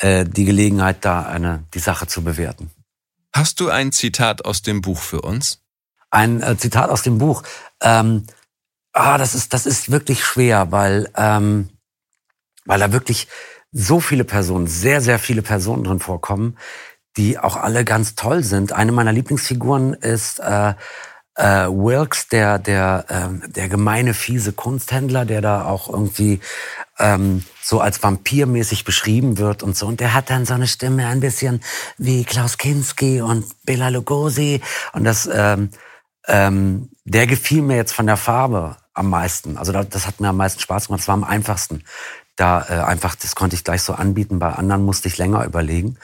äh, 0.00 0.20
äh, 0.20 0.24
die 0.24 0.46
Gelegenheit, 0.46 1.04
da 1.04 1.22
eine 1.22 1.64
die 1.74 1.78
Sache 1.78 2.06
zu 2.06 2.24
bewerten. 2.24 2.70
Hast 3.34 3.60
du 3.60 3.68
ein 3.68 3.92
Zitat 3.92 4.46
aus 4.46 4.62
dem 4.62 4.80
Buch 4.80 4.98
für 4.98 5.20
uns? 5.20 5.60
Ein 6.10 6.42
äh, 6.42 6.56
Zitat 6.56 6.88
aus 6.88 7.02
dem 7.02 7.18
Buch. 7.18 7.42
Ähm, 7.82 8.24
ah, 8.94 9.18
das 9.18 9.34
ist 9.34 9.52
das 9.52 9.66
ist 9.66 9.90
wirklich 9.90 10.24
schwer, 10.24 10.72
weil 10.72 11.12
ähm, 11.16 11.68
weil 12.64 12.80
da 12.80 12.92
wirklich 12.92 13.28
so 13.72 14.00
viele 14.00 14.24
Personen, 14.24 14.66
sehr, 14.66 15.02
sehr 15.02 15.18
viele 15.18 15.42
Personen 15.42 15.84
drin 15.84 16.00
vorkommen, 16.00 16.56
die 17.16 17.38
auch 17.38 17.56
alle 17.56 17.84
ganz 17.84 18.14
toll 18.14 18.42
sind. 18.42 18.72
Eine 18.72 18.92
meiner 18.92 19.12
Lieblingsfiguren 19.12 19.94
ist 19.94 20.40
äh, 20.40 20.74
äh, 21.34 21.66
Wilkes, 21.68 22.28
der, 22.28 22.58
der, 22.58 23.04
äh, 23.08 23.48
der 23.48 23.68
gemeine, 23.68 24.14
fiese 24.14 24.52
Kunsthändler, 24.52 25.24
der 25.24 25.40
da 25.40 25.64
auch 25.64 25.88
irgendwie 25.88 26.40
ähm, 26.98 27.44
so 27.62 27.80
als 27.80 28.02
vampirmäßig 28.02 28.84
beschrieben 28.84 29.38
wird 29.38 29.62
und 29.62 29.76
so. 29.76 29.86
Und 29.86 30.00
der 30.00 30.14
hat 30.14 30.30
dann 30.30 30.46
so 30.46 30.54
eine 30.54 30.66
Stimme 30.66 31.06
ein 31.06 31.20
bisschen 31.20 31.60
wie 31.98 32.24
Klaus 32.24 32.58
Kinski 32.58 33.20
und 33.20 33.44
Bela 33.64 33.88
Lugosi. 33.88 34.62
Und 34.92 35.04
das, 35.04 35.28
ähm, 35.32 35.70
ähm, 36.26 36.90
der 37.04 37.26
gefiel 37.26 37.62
mir 37.62 37.76
jetzt 37.76 37.92
von 37.92 38.06
der 38.06 38.16
Farbe 38.16 38.76
am 38.94 39.10
meisten. 39.10 39.58
Also 39.58 39.72
das, 39.72 39.88
das 39.90 40.06
hat 40.06 40.20
mir 40.20 40.28
am 40.28 40.36
meisten 40.38 40.60
Spaß 40.60 40.86
gemacht. 40.86 41.00
Das 41.00 41.08
war 41.08 41.14
am 41.14 41.24
einfachsten 41.24 41.82
da 42.36 42.66
äh, 42.68 42.82
einfach, 42.82 43.14
das 43.14 43.34
konnte 43.34 43.56
ich 43.56 43.64
gleich 43.64 43.82
so 43.82 43.94
anbieten, 43.94 44.38
bei 44.38 44.52
anderen 44.52 44.84
musste 44.84 45.08
ich 45.08 45.18
länger 45.18 45.44
überlegen. 45.44 45.96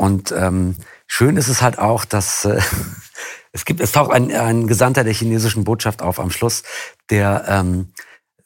Und 0.00 0.32
ähm, 0.32 0.76
schön 1.06 1.36
ist 1.36 1.48
es 1.48 1.60
halt 1.60 1.78
auch, 1.78 2.06
dass 2.06 2.46
äh, 2.46 2.58
es 3.52 3.66
gibt, 3.66 3.80
es 3.80 3.92
taucht 3.92 4.12
ein, 4.12 4.32
ein 4.32 4.66
Gesandter 4.66 5.04
der 5.04 5.12
chinesischen 5.12 5.64
Botschaft 5.64 6.00
auf 6.00 6.18
am 6.18 6.30
Schluss, 6.30 6.62
der 7.10 7.44
ähm, 7.46 7.92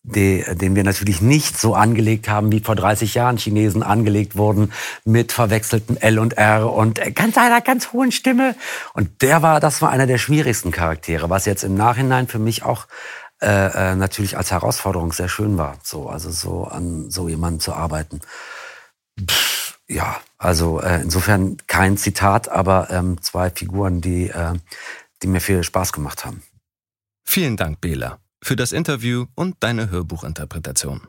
die, 0.02 0.44
den 0.56 0.74
wir 0.74 0.82
natürlich 0.82 1.22
nicht 1.22 1.56
so 1.56 1.74
angelegt 1.74 2.28
haben, 2.28 2.50
wie 2.50 2.58
vor 2.58 2.74
30 2.74 3.14
Jahren 3.14 3.38
Chinesen 3.38 3.84
angelegt 3.84 4.36
wurden, 4.36 4.72
mit 5.04 5.30
verwechseltem 5.30 5.96
L 5.96 6.18
und 6.18 6.36
R 6.36 6.72
und 6.72 7.00
ganz 7.14 7.38
einer 7.38 7.60
ganz 7.60 7.92
hohen 7.92 8.10
Stimme. 8.10 8.56
Und 8.92 9.22
der 9.22 9.40
war, 9.40 9.60
das 9.60 9.80
war 9.80 9.90
einer 9.90 10.08
der 10.08 10.18
schwierigsten 10.18 10.72
Charaktere, 10.72 11.30
was 11.30 11.46
jetzt 11.46 11.62
im 11.62 11.74
Nachhinein 11.74 12.26
für 12.26 12.40
mich 12.40 12.64
auch 12.64 12.86
äh, 13.40 13.92
äh, 13.92 13.94
natürlich 13.94 14.36
als 14.36 14.50
Herausforderung 14.50 15.12
sehr 15.12 15.28
schön 15.28 15.56
war, 15.56 15.78
so 15.84 16.08
also 16.08 16.32
so 16.32 16.64
an 16.64 17.10
so 17.10 17.28
jemandem 17.28 17.60
zu 17.60 17.72
arbeiten. 17.72 18.20
Pff, 19.18 19.63
ja, 19.88 20.20
also 20.38 20.80
äh, 20.80 21.02
insofern 21.02 21.56
kein 21.66 21.96
Zitat, 21.96 22.48
aber 22.48 22.90
ähm, 22.90 23.20
zwei 23.22 23.50
Figuren, 23.50 24.00
die 24.00 24.28
äh, 24.30 24.54
die 25.22 25.26
mir 25.28 25.40
viel 25.40 25.62
Spaß 25.62 25.92
gemacht 25.92 26.24
haben. 26.24 26.42
Vielen 27.24 27.56
Dank, 27.56 27.80
Bela 27.80 28.18
für 28.44 28.56
das 28.56 28.72
Interview 28.72 29.24
und 29.34 29.56
deine 29.60 29.90
Hörbuchinterpretation. 29.90 31.08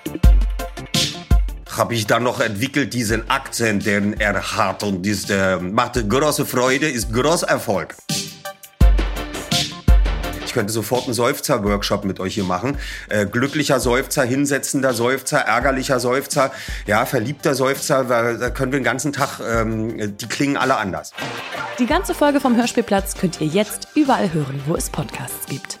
Habe 1.81 1.95
ich 1.95 2.05
dann 2.05 2.21
noch 2.21 2.39
entwickelt, 2.39 2.93
diesen 2.93 3.27
Akzent, 3.31 3.87
den 3.87 4.13
er 4.19 4.55
hat 4.55 4.83
und 4.83 5.03
das 5.03 5.27
äh, 5.31 5.57
macht 5.57 5.95
große 6.07 6.45
Freude, 6.45 6.87
ist 6.87 7.11
großer 7.11 7.47
Erfolg. 7.47 7.95
Ich 10.45 10.53
könnte 10.53 10.71
sofort 10.71 11.05
einen 11.05 11.15
Seufzer-Workshop 11.15 12.05
mit 12.05 12.19
euch 12.19 12.35
hier 12.35 12.43
machen. 12.43 12.77
Äh, 13.09 13.25
glücklicher 13.25 13.79
Seufzer, 13.79 14.21
hinsetzender 14.23 14.93
Seufzer, 14.93 15.39
ärgerlicher 15.39 15.99
Seufzer, 15.99 16.51
ja, 16.85 17.07
verliebter 17.07 17.55
Seufzer. 17.55 18.03
Da 18.03 18.51
können 18.51 18.73
wir 18.73 18.79
den 18.79 18.85
ganzen 18.85 19.11
Tag, 19.11 19.39
ähm, 19.39 20.15
die 20.17 20.27
klingen 20.27 20.57
alle 20.57 20.77
anders. 20.77 21.13
Die 21.79 21.87
ganze 21.87 22.13
Folge 22.13 22.39
vom 22.39 22.55
Hörspielplatz 22.57 23.15
könnt 23.15 23.41
ihr 23.41 23.47
jetzt 23.47 23.87
überall 23.95 24.31
hören, 24.31 24.61
wo 24.67 24.75
es 24.75 24.91
Podcasts 24.91 25.47
gibt. 25.47 25.80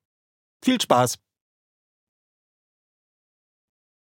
Viel 0.63 0.79
Spaß! 0.79 1.17